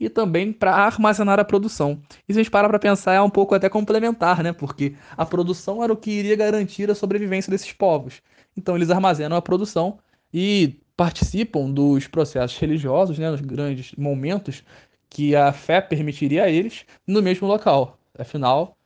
E 0.00 0.08
também 0.08 0.50
para 0.50 0.74
armazenar 0.74 1.38
a 1.38 1.44
produção. 1.44 2.00
E 2.26 2.32
se 2.32 2.40
a 2.40 2.42
gente 2.42 2.50
parar 2.50 2.68
para 2.68 2.78
pensar, 2.78 3.12
é 3.12 3.20
um 3.20 3.28
pouco 3.28 3.54
até 3.54 3.68
complementar, 3.68 4.42
né? 4.42 4.52
Porque 4.52 4.94
a 5.14 5.26
produção 5.26 5.84
era 5.84 5.92
o 5.92 5.96
que 5.96 6.10
iria 6.10 6.34
garantir 6.34 6.90
a 6.90 6.94
sobrevivência 6.94 7.50
desses 7.50 7.70
povos. 7.72 8.22
Então 8.56 8.74
eles 8.74 8.90
armazenam 8.90 9.36
a 9.36 9.42
produção 9.42 9.98
e 10.32 10.80
participam 10.96 11.70
dos 11.70 12.06
processos 12.06 12.58
religiosos, 12.58 13.18
né, 13.18 13.30
nos 13.30 13.40
grandes 13.40 13.92
momentos 13.96 14.62
que 15.08 15.34
a 15.34 15.52
fé 15.52 15.80
permitiria 15.80 16.44
a 16.44 16.50
eles 16.50 16.84
no 17.06 17.22
mesmo 17.22 17.48
local. 17.48 17.98
Afinal, 18.18 18.76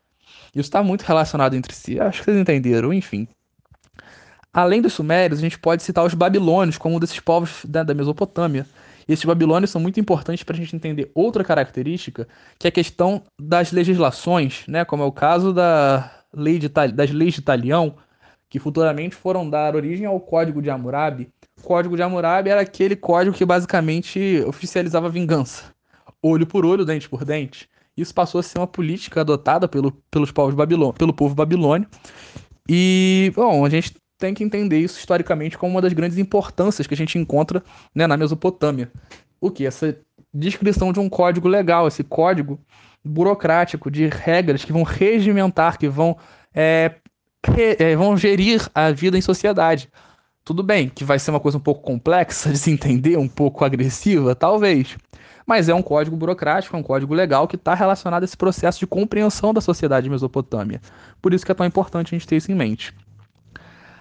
isso 0.55 0.69
está 0.69 0.83
muito 0.83 1.03
relacionado 1.03 1.55
entre 1.55 1.75
si. 1.75 2.01
Acho 2.01 2.21
que 2.21 2.25
vocês 2.27 2.37
entenderam, 2.37 2.93
enfim. 2.93 3.29
Além 4.53 4.81
dos 4.81 4.93
sumérios, 4.93 5.41
a 5.41 5.43
gente 5.43 5.59
pode 5.59 5.83
citar 5.83 6.05
os 6.05 6.15
babilônios 6.15 6.79
como 6.79 6.97
um 6.97 7.01
desses 7.01 7.19
povos 7.19 7.65
da, 7.65 7.83
da 7.83 7.93
Mesopotâmia. 7.93 8.67
E 9.09 9.13
esses 9.13 9.25
babilônios 9.25 9.71
são 9.71 9.81
muito 9.81 10.01
importantes 10.01 10.45
para 10.45 10.55
a 10.55 10.59
gente 10.59 10.75
entender 10.75 11.11
outra 11.15 11.45
característica, 11.45 12.27
que 12.59 12.67
é 12.67 12.69
a 12.69 12.73
questão 12.73 13.23
das 13.41 13.73
legislações, 13.73 14.65
né? 14.67 14.85
como 14.85 15.03
é 15.03 15.07
o 15.07 15.13
caso 15.13 15.53
da 15.53 16.11
lei 16.33 16.59
de, 16.59 16.69
das 16.69 17.11
leis 17.11 17.35
de 17.35 17.43
Talião, 17.43 17.97
que 18.49 18.59
futuramente 18.59 19.15
foram 19.15 19.49
dar 19.49 19.75
origem 19.75 20.07
ao 20.07 20.21
Código 20.21 20.63
de 20.63 20.71
Hammurabi. 20.71 21.31
O 21.59 21.63
Código 21.63 21.97
de 21.97 22.03
Hammurabi 22.03 22.51
era 22.51 22.61
aquele 22.61 22.97
código 22.97 23.37
que 23.37 23.45
basicamente 23.45 24.43
oficializava 24.47 25.09
vingança. 25.09 25.75
Olho 26.23 26.47
por 26.47 26.65
olho, 26.65 26.85
dente 26.85 27.09
por 27.09 27.25
dente. 27.25 27.69
Isso 27.97 28.15
passou 28.15 28.41
a 28.41 28.43
ser 28.43 28.59
uma 28.59 28.67
política 28.67 29.21
adotada 29.21 29.69
pelo, 29.69 29.93
pelos 30.11 30.33
povos 30.33 30.55
babilô 30.55 30.93
pelo 30.93 31.13
povo 31.13 31.35
babilônio. 31.35 31.89
E, 32.69 33.33
bom, 33.37 33.65
a 33.65 33.69
gente 33.69 33.95
tem 34.19 34.35
que 34.35 34.45
entender 34.45 34.79
isso 34.79 34.99
historicamente 34.99 35.59
como 35.59 35.73
uma 35.73 35.83
das 35.83 35.93
grandes 35.93 36.19
importâncias 36.19 36.87
que 36.87 36.95
a 36.95 36.97
gente 36.97 37.19
encontra 37.19 37.63
né, 37.95 38.07
na 38.07 38.17
Mesopotâmia. 38.17 38.91
O 39.41 39.51
que? 39.51 39.67
Essa 39.67 39.97
descrição 40.33 40.93
de 40.93 41.01
um 41.01 41.09
código 41.09 41.49
legal, 41.49 41.87
esse 41.87 42.03
código 42.03 42.59
burocrático 43.05 43.91
de 43.91 44.07
regras 44.07 44.65
que 44.65 44.73
vão 44.73 44.83
regimentar, 44.83 45.79
que 45.79 45.89
vão, 45.89 46.17
é, 46.55 46.95
re, 47.47 47.77
é, 47.79 47.97
vão 47.97 48.17
gerir 48.17 48.67
a 48.75 48.91
vida 48.91 49.19
em 49.19 49.21
sociedade. 49.21 49.89
Tudo 50.45 50.63
bem 50.63 50.89
que 50.89 51.05
vai 51.05 51.19
ser 51.19 51.31
uma 51.31 51.41
coisa 51.41 51.59
um 51.59 51.61
pouco 51.61 51.83
complexa 51.83 52.51
de 52.51 52.59
se 52.59 52.71
entender, 52.71 53.19
um 53.19 53.29
pouco 53.29 53.65
agressiva, 53.65 54.35
talvez. 54.35 54.97
Mas 55.47 55.69
é 55.69 55.75
um 55.75 55.83
código 55.83 56.17
burocrático, 56.17 56.75
é 56.75 56.79
um 56.79 56.83
código 56.83 57.13
legal 57.13 57.47
que 57.47 57.57
está 57.57 57.75
relacionado 57.75 58.23
a 58.23 58.25
esse 58.25 58.37
processo 58.37 58.79
de 58.79 58.87
compreensão 58.87 59.53
da 59.53 59.61
sociedade 59.61 60.09
mesopotâmia. 60.09 60.81
Por 61.21 61.35
isso 61.35 61.45
que 61.45 61.53
é 61.53 61.55
tão 61.55 61.67
importante 61.67 62.15
a 62.15 62.19
gente 62.19 62.27
ter 62.27 62.37
isso 62.37 62.51
em 62.51 62.55
mente. 62.55 62.95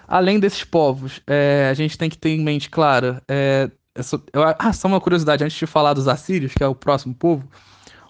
Além 0.08 0.40
desses 0.40 0.64
povos, 0.64 1.22
é, 1.28 1.68
a 1.70 1.74
gente 1.74 1.98
tem 1.98 2.10
que 2.10 2.18
ter 2.18 2.30
em 2.30 2.42
mente, 2.44 2.70
claro, 2.70 3.22
é, 3.28 3.70
essa, 3.96 4.22
eu, 4.34 4.44
ah, 4.44 4.74
só 4.74 4.88
uma 4.88 5.00
curiosidade, 5.00 5.44
antes 5.44 5.58
de 5.58 5.66
falar 5.66 5.94
dos 5.94 6.08
assírios, 6.08 6.54
que 6.54 6.64
é 6.64 6.68
o 6.68 6.76
próximo 6.76 7.14
povo, 7.14 7.48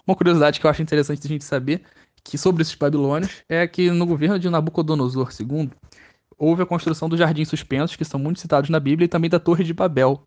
uma 0.06 0.16
curiosidade 0.16 0.60
que 0.60 0.66
eu 0.66 0.70
acho 0.70 0.82
interessante 0.82 1.24
a 1.24 1.28
gente 1.28 1.44
saber 1.44 1.82
que 2.22 2.38
sobre 2.38 2.62
esses 2.62 2.74
babilônios 2.74 3.42
é 3.48 3.66
que 3.66 3.90
no 3.90 4.06
governo 4.06 4.38
de 4.38 4.48
Nabucodonosor 4.48 5.30
II 5.38 5.70
houve 6.38 6.62
a 6.62 6.66
construção 6.66 7.08
dos 7.08 7.18
jardins 7.18 7.48
suspensos, 7.48 7.96
que 7.96 8.04
são 8.04 8.18
muito 8.18 8.40
citados 8.40 8.70
na 8.70 8.80
Bíblia, 8.80 9.04
e 9.04 9.08
também 9.08 9.30
da 9.30 9.38
Torre 9.38 9.62
de 9.62 9.74
Babel. 9.74 10.26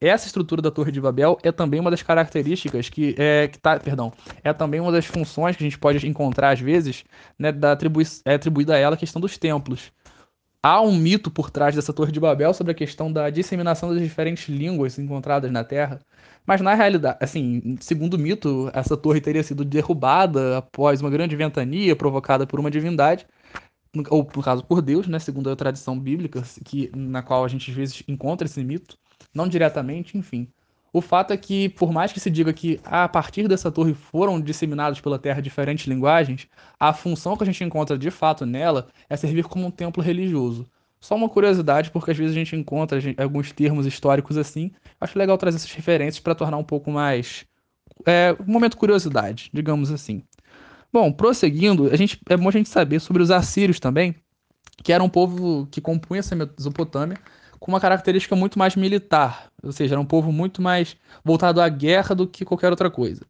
Essa 0.00 0.26
estrutura 0.26 0.62
da 0.62 0.70
Torre 0.70 0.92
de 0.92 1.00
Babel 1.00 1.38
é 1.42 1.52
também 1.52 1.80
uma 1.80 1.90
das 1.90 2.02
características 2.02 2.88
que 2.88 3.14
é 3.18 3.48
que 3.48 3.58
tá, 3.58 3.78
perdão, 3.78 4.12
é 4.42 4.52
também 4.52 4.80
uma 4.80 4.92
das 4.92 5.04
funções 5.04 5.56
que 5.56 5.62
a 5.62 5.66
gente 5.66 5.78
pode 5.78 6.06
encontrar 6.06 6.50
às 6.50 6.60
vezes, 6.60 7.04
né, 7.38 7.52
da 7.52 7.72
atribui 7.72 8.04
é 8.24 8.34
atribuída 8.34 8.74
a 8.74 8.78
ela 8.78 8.94
a 8.94 8.98
questão 8.98 9.20
dos 9.20 9.36
templos 9.36 9.92
há 10.62 10.80
um 10.80 10.94
mito 10.96 11.30
por 11.30 11.50
trás 11.50 11.74
dessa 11.74 11.92
Torre 11.92 12.12
de 12.12 12.20
Babel 12.20 12.52
sobre 12.54 12.72
a 12.72 12.74
questão 12.74 13.12
da 13.12 13.30
disseminação 13.30 13.90
das 13.92 14.02
diferentes 14.02 14.48
línguas 14.48 14.98
encontradas 14.98 15.50
na 15.50 15.64
Terra. 15.64 16.00
Mas 16.46 16.60
na 16.60 16.74
realidade, 16.74 17.18
assim, 17.20 17.76
segundo 17.80 18.14
o 18.14 18.18
mito, 18.18 18.70
essa 18.74 18.96
torre 18.96 19.20
teria 19.20 19.42
sido 19.42 19.64
derrubada 19.64 20.58
após 20.58 21.00
uma 21.00 21.10
grande 21.10 21.36
ventania 21.36 21.94
provocada 21.94 22.46
por 22.46 22.58
uma 22.60 22.70
divindade, 22.70 23.26
ou 24.08 24.28
no 24.34 24.42
caso 24.42 24.64
por 24.64 24.82
Deus, 24.82 25.06
né, 25.06 25.18
segundo 25.18 25.50
a 25.50 25.56
tradição 25.56 25.98
bíblica, 25.98 26.42
que 26.64 26.90
na 26.94 27.22
qual 27.22 27.44
a 27.44 27.48
gente 27.48 27.70
às 27.70 27.76
vezes 27.76 28.02
encontra 28.08 28.46
esse 28.46 28.62
mito, 28.64 28.96
não 29.34 29.48
diretamente, 29.48 30.16
enfim. 30.16 30.48
O 30.92 31.00
fato 31.00 31.32
é 31.32 31.36
que, 31.36 31.68
por 31.68 31.92
mais 31.92 32.12
que 32.12 32.18
se 32.18 32.30
diga 32.30 32.52
que 32.52 32.80
a 32.84 33.08
partir 33.08 33.46
dessa 33.46 33.70
torre 33.70 33.94
foram 33.94 34.40
disseminados 34.40 35.00
pela 35.00 35.18
Terra 35.18 35.40
diferentes 35.40 35.86
linguagens, 35.86 36.48
a 36.78 36.92
função 36.92 37.36
que 37.36 37.44
a 37.44 37.46
gente 37.46 37.62
encontra 37.62 37.96
de 37.96 38.10
fato 38.10 38.44
nela 38.44 38.88
é 39.08 39.16
servir 39.16 39.44
como 39.44 39.66
um 39.66 39.70
templo 39.70 40.02
religioso. 40.02 40.68
Só 41.00 41.14
uma 41.14 41.28
curiosidade, 41.28 41.90
porque 41.90 42.10
às 42.10 42.16
vezes 42.16 42.32
a 42.32 42.38
gente 42.38 42.54
encontra 42.56 42.98
alguns 43.16 43.52
termos 43.52 43.86
históricos 43.86 44.36
assim. 44.36 44.70
Acho 45.00 45.18
legal 45.18 45.38
trazer 45.38 45.56
essas 45.56 45.72
referências 45.72 46.20
para 46.20 46.34
tornar 46.34 46.58
um 46.58 46.64
pouco 46.64 46.90
mais. 46.90 47.46
É, 48.04 48.36
um 48.46 48.52
momento 48.52 48.76
curiosidade, 48.76 49.48
digamos 49.52 49.90
assim. 49.90 50.22
Bom, 50.92 51.10
prosseguindo, 51.12 51.88
a 51.90 51.96
gente, 51.96 52.20
é 52.28 52.36
bom 52.36 52.48
a 52.48 52.52
gente 52.52 52.68
saber 52.68 53.00
sobre 53.00 53.22
os 53.22 53.30
assírios 53.30 53.78
também, 53.78 54.14
que 54.82 54.92
era 54.92 55.02
um 55.02 55.08
povo 55.08 55.66
que 55.70 55.80
compunha 55.80 56.18
essa 56.18 56.34
Mesopotâmia 56.34 57.16
com 57.60 57.70
uma 57.70 57.80
característica 57.80 58.34
muito 58.34 58.58
mais 58.58 58.74
militar, 58.74 59.48
ou 59.62 59.70
seja, 59.70 59.94
era 59.94 60.00
um 60.00 60.04
povo 60.04 60.32
muito 60.32 60.62
mais 60.62 60.96
voltado 61.22 61.60
à 61.60 61.68
guerra 61.68 62.14
do 62.14 62.26
que 62.26 62.44
qualquer 62.44 62.70
outra 62.70 62.90
coisa. 62.90 63.24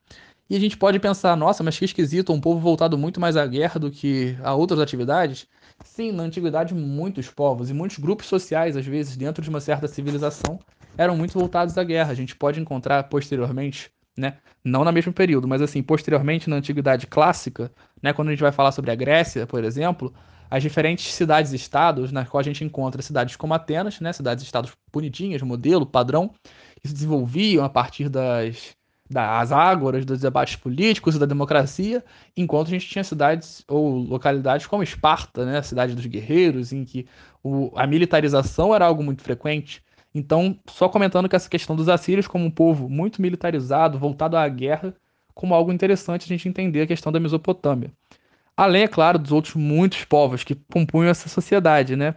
E 0.48 0.56
a 0.56 0.60
gente 0.60 0.76
pode 0.76 0.98
pensar, 0.98 1.36
nossa, 1.36 1.62
mas 1.62 1.78
que 1.78 1.84
esquisito, 1.84 2.32
um 2.32 2.40
povo 2.40 2.58
voltado 2.58 2.96
muito 2.96 3.20
mais 3.20 3.36
à 3.36 3.46
guerra 3.46 3.78
do 3.78 3.90
que 3.90 4.36
a 4.42 4.54
outras 4.54 4.80
atividades. 4.80 5.46
Sim, 5.84 6.12
na 6.12 6.24
antiguidade, 6.24 6.74
muitos 6.74 7.28
povos 7.28 7.70
e 7.70 7.74
muitos 7.74 7.98
grupos 7.98 8.26
sociais, 8.26 8.76
às 8.76 8.86
vezes, 8.86 9.16
dentro 9.16 9.42
de 9.42 9.50
uma 9.50 9.60
certa 9.60 9.86
civilização, 9.86 10.58
eram 10.98 11.16
muito 11.16 11.38
voltados 11.38 11.76
à 11.78 11.84
guerra. 11.84 12.10
A 12.10 12.14
gente 12.14 12.34
pode 12.34 12.60
encontrar 12.60 13.04
posteriormente, 13.04 13.92
né? 14.16 14.38
Não 14.64 14.84
no 14.84 14.92
mesmo 14.92 15.12
período, 15.12 15.46
mas 15.46 15.62
assim, 15.62 15.82
posteriormente 15.82 16.50
na 16.50 16.56
antiguidade 16.56 17.06
clássica, 17.06 17.70
né? 18.02 18.12
Quando 18.12 18.28
a 18.28 18.30
gente 18.32 18.42
vai 18.42 18.52
falar 18.52 18.72
sobre 18.72 18.90
a 18.90 18.94
Grécia, 18.94 19.46
por 19.46 19.62
exemplo, 19.62 20.12
as 20.50 20.62
diferentes 20.62 21.14
cidades-estados, 21.14 22.10
nas 22.10 22.28
quais 22.28 22.46
a 22.46 22.50
gente 22.50 22.64
encontra 22.64 23.00
cidades 23.00 23.36
como 23.36 23.54
Atenas, 23.54 24.00
né, 24.00 24.12
cidades-estados 24.12 24.72
bonitinhas, 24.92 25.40
modelo, 25.42 25.86
padrão, 25.86 26.32
que 26.82 26.88
se 26.88 26.94
desenvolviam 26.94 27.64
a 27.64 27.68
partir 27.68 28.08
das, 28.08 28.74
das 29.08 29.52
ágoras, 29.52 30.04
dos 30.04 30.20
debates 30.20 30.56
políticos 30.56 31.14
e 31.14 31.18
da 31.20 31.26
democracia, 31.26 32.04
enquanto 32.36 32.66
a 32.66 32.70
gente 32.70 32.88
tinha 32.88 33.04
cidades 33.04 33.64
ou 33.68 33.98
localidades 33.98 34.66
como 34.66 34.82
Esparta, 34.82 35.46
né, 35.46 35.58
a 35.58 35.62
cidade 35.62 35.94
dos 35.94 36.06
guerreiros, 36.06 36.72
em 36.72 36.84
que 36.84 37.06
o, 37.44 37.70
a 37.76 37.86
militarização 37.86 38.74
era 38.74 38.84
algo 38.84 39.04
muito 39.04 39.22
frequente. 39.22 39.82
Então, 40.12 40.58
só 40.68 40.88
comentando 40.88 41.28
que 41.28 41.36
essa 41.36 41.48
questão 41.48 41.76
dos 41.76 41.88
assírios 41.88 42.26
como 42.26 42.44
um 42.44 42.50
povo 42.50 42.88
muito 42.88 43.22
militarizado, 43.22 43.98
voltado 43.98 44.36
à 44.36 44.48
guerra, 44.48 44.92
como 45.32 45.54
algo 45.54 45.72
interessante 45.72 46.24
a 46.24 46.28
gente 46.28 46.48
entender 46.48 46.82
a 46.82 46.86
questão 46.86 47.12
da 47.12 47.20
Mesopotâmia. 47.20 47.92
Além, 48.60 48.82
é 48.82 48.88
claro, 48.88 49.18
dos 49.18 49.32
outros 49.32 49.54
muitos 49.54 50.04
povos 50.04 50.44
que 50.44 50.54
compunham 50.70 51.10
essa 51.10 51.30
sociedade, 51.30 51.96
né? 51.96 52.16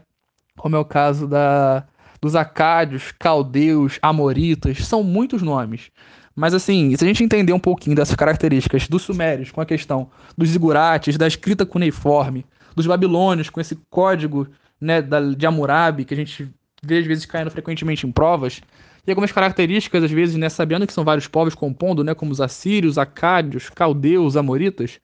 Como 0.57 0.75
é 0.75 0.79
o 0.79 0.83
caso 0.83 1.25
da, 1.25 1.85
dos 2.21 2.35
acádios, 2.35 3.13
caldeus, 3.17 3.97
amoritas, 4.01 4.85
são 4.85 5.05
muitos 5.05 5.41
nomes. 5.41 5.89
Mas 6.35 6.53
assim, 6.53 6.93
se 6.97 7.05
a 7.05 7.07
gente 7.07 7.23
entender 7.23 7.53
um 7.53 7.59
pouquinho 7.59 7.95
dessas 7.95 8.15
características 8.15 8.89
dos 8.89 9.03
sumérios 9.03 9.51
com 9.51 9.61
a 9.61 9.65
questão 9.65 10.09
dos 10.37 10.49
zigurates, 10.49 11.17
da 11.17 11.27
escrita 11.27 11.65
cuneiforme, 11.65 12.45
dos 12.75 12.87
babilônios 12.87 13.49
com 13.49 13.61
esse 13.61 13.77
código 13.89 14.45
né, 14.81 15.01
da, 15.01 15.21
de 15.21 15.45
Hammurabi, 15.45 16.03
que 16.03 16.13
a 16.13 16.17
gente 16.17 16.51
vê 16.83 16.97
às 16.97 17.05
vezes 17.05 17.25
caindo 17.25 17.51
frequentemente 17.51 18.05
em 18.05 18.11
provas, 18.11 18.59
e 19.07 19.11
algumas 19.11 19.31
características, 19.31 20.03
às 20.03 20.11
vezes, 20.11 20.35
né, 20.35 20.49
sabendo 20.49 20.85
que 20.85 20.91
são 20.91 21.05
vários 21.05 21.25
povos 21.25 21.55
compondo, 21.55 22.03
né, 22.03 22.13
como 22.13 22.33
os 22.33 22.41
assírios, 22.41 22.97
acádios, 22.97 23.69
caldeus, 23.69 24.35
amoritas, 24.35 24.99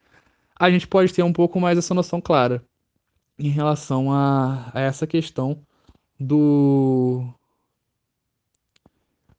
a 0.60 0.70
gente 0.70 0.86
pode 0.86 1.14
ter 1.14 1.22
um 1.22 1.32
pouco 1.32 1.58
mais 1.58 1.78
essa 1.78 1.94
noção 1.94 2.20
clara 2.20 2.62
em 3.38 3.48
relação 3.48 4.12
a, 4.12 4.70
a 4.74 4.80
essa 4.80 5.06
questão 5.06 5.58
do, 6.18 7.24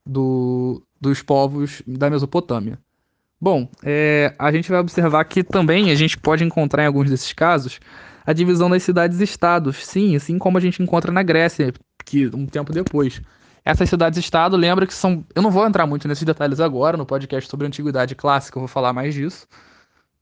do 0.04 0.82
dos 1.00 1.22
povos 1.22 1.84
da 1.86 2.10
Mesopotâmia. 2.10 2.80
Bom, 3.40 3.68
é, 3.84 4.34
a 4.38 4.52
gente 4.52 4.70
vai 4.70 4.80
observar 4.80 5.24
que 5.26 5.44
também 5.44 5.92
a 5.92 5.96
gente 5.96 6.18
pode 6.18 6.44
encontrar 6.44 6.84
em 6.84 6.88
alguns 6.88 7.10
desses 7.10 7.34
casos 7.34 7.80
a 8.26 8.34
divisão 8.34 8.70
das 8.70 8.84
cidades-estados, 8.84 9.86
sim, 9.86 10.16
assim 10.16 10.40
como 10.40 10.58
a 10.58 10.62
gente 10.62 10.82
encontra 10.82 11.12
na 11.12 11.24
Grécia, 11.24 11.74
que 12.04 12.28
um 12.36 12.46
tempo 12.48 12.72
depois. 12.72 13.22
Essas 13.64 13.90
cidades-estado, 13.90 14.58
lembra 14.58 14.88
que 14.88 14.94
são. 14.94 15.24
Eu 15.36 15.42
não 15.44 15.52
vou 15.52 15.68
entrar 15.68 15.86
muito 15.86 16.08
nesses 16.08 16.24
detalhes 16.24 16.60
agora, 16.60 16.98
no 16.98 17.06
podcast 17.06 17.50
sobre 17.50 17.66
a 17.66 17.68
antiguidade 17.68 18.16
clássica, 18.16 18.58
eu 18.58 18.62
vou 18.62 18.68
falar 18.68 18.92
mais 18.92 19.14
disso. 19.14 19.48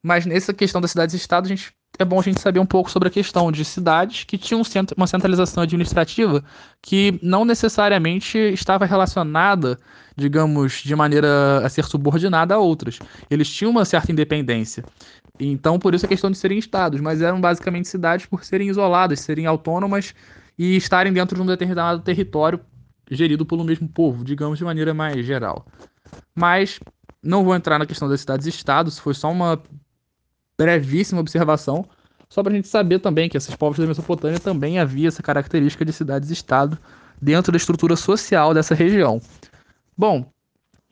Mas 0.04 0.26
nessa 0.26 0.54
questão 0.54 0.80
das 0.80 0.92
cidades-estado, 0.92 1.46
a 1.46 1.50
gente 1.50 1.74
é 1.98 2.06
bom 2.06 2.20
a 2.20 2.24
gente 2.24 2.40
saber 2.40 2.60
um 2.60 2.66
pouco 2.66 2.90
sobre 2.90 3.10
a 3.10 3.12
questão 3.12 3.52
de 3.52 3.66
cidades 3.66 4.24
que 4.24 4.38
tinham 4.38 4.62
uma 4.96 5.06
centralização 5.06 5.64
administrativa 5.64 6.42
que 6.82 7.20
não 7.22 7.44
necessariamente 7.44 8.38
estava 8.38 8.86
relacionada, 8.86 9.78
digamos, 10.16 10.82
de 10.82 10.96
maneira 10.96 11.66
a 11.66 11.68
ser 11.68 11.84
subordinada 11.84 12.56
a 12.56 12.58
outras. 12.58 13.00
Eles 13.30 13.50
tinham 13.50 13.72
uma 13.72 13.84
certa 13.84 14.14
independência. 14.14 14.86
Então, 15.38 15.78
por 15.78 15.94
isso 15.94 16.06
a 16.06 16.10
questão 16.10 16.32
de 16.32 16.38
serem 16.38 16.58
estados, 16.58 17.02
mas 17.02 17.22
eram 17.22 17.42
basicamente 17.42 17.90
cidades 17.90 18.26
por 18.26 18.46
serem 18.46 18.70
isoladas, 18.70 19.20
serem 19.20 19.46
autônomas 19.46 20.14
e 20.58 20.78
estarem 20.78 21.12
dentro 21.12 21.36
de 21.36 21.42
um 21.42 21.46
determinado 21.46 22.02
território 22.02 22.62
gerido 23.12 23.46
pelo 23.46 23.64
mesmo 23.64 23.90
povo, 23.90 24.24
digamos 24.24 24.58
de 24.58 24.64
maneira 24.64 24.94
mais 24.94 25.26
geral. 25.26 25.66
Mas 26.34 26.80
não 27.22 27.44
vou 27.44 27.56
entrar 27.56 27.78
na 27.78 27.86
questão 27.86 28.08
das 28.08 28.22
cidades-estados, 28.22 29.00
foi 29.00 29.14
só 29.14 29.30
uma 29.32 29.62
brevíssima 30.60 31.22
observação, 31.22 31.86
só 32.30 32.44
para 32.44 32.52
a 32.52 32.56
gente 32.56 32.68
saber 32.68 33.00
também 33.00 33.30
que 33.30 33.38
esses 33.38 33.56
povos 33.56 33.80
da 33.80 33.88
Mesopotâmia 33.88 34.40
também 34.40 34.78
havia 34.78 35.08
essa 35.08 35.24
característica 35.24 35.86
de 35.86 35.94
cidades-estado 35.94 36.78
dentro 37.22 37.52
da 37.52 37.58
estrutura 37.58 37.96
social 37.96 38.54
dessa 38.54 38.76
região. 38.76 39.22
Bom, 39.98 40.30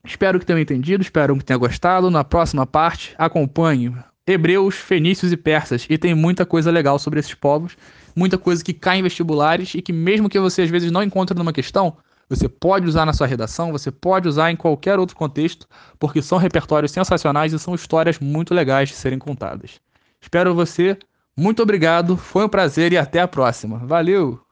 espero 0.06 0.40
que 0.40 0.46
tenham 0.46 0.60
entendido, 0.60 1.04
espero 1.04 1.38
que 1.38 1.44
tenham 1.44 1.60
gostado. 1.60 2.10
Na 2.10 2.24
próxima 2.24 2.66
parte, 2.66 3.14
acompanhe 3.18 3.94
hebreus, 4.26 4.76
fenícios 4.76 5.32
e 5.32 5.38
persas, 5.38 5.86
e 5.90 5.98
tem 5.98 6.16
muita 6.16 6.46
coisa 6.46 6.72
legal 6.72 6.98
sobre 6.98 7.20
esses 7.20 7.34
povos, 7.34 7.78
muita 8.16 8.38
coisa 8.38 8.64
que 8.64 8.74
cai 8.74 9.00
em 9.00 9.04
vestibulares 9.04 9.74
e 9.76 9.82
que 9.82 9.94
mesmo 9.94 10.28
que 10.30 10.40
você 10.40 10.64
às 10.64 10.70
vezes 10.70 10.92
não 10.92 11.04
encontre 11.04 11.38
numa 11.38 11.54
questão, 11.54 11.98
você 12.30 12.50
pode 12.50 12.88
usar 12.88 13.06
na 13.06 13.14
sua 13.14 13.28
redação, 13.28 13.72
você 13.72 13.92
pode 13.92 14.28
usar 14.28 14.52
em 14.52 14.56
qualquer 14.56 15.00
outro 15.00 15.16
contexto, 15.16 15.68
porque 15.98 16.22
são 16.22 16.38
repertórios 16.38 16.92
sensacionais 16.92 17.54
e 17.54 17.60
são 17.60 17.76
histórias 17.76 18.20
muito 18.20 18.54
legais 18.54 18.90
de 18.90 18.96
serem 18.96 19.20
contadas. 19.20 19.80
Espero 20.22 20.54
você, 20.54 20.98
muito 21.36 21.62
obrigado, 21.62 22.18
foi 22.18 22.46
um 22.46 22.50
prazer 22.50 22.92
e 22.92 22.98
até 22.98 23.22
a 23.22 23.28
próxima. 23.28 23.78
Valeu! 23.80 24.47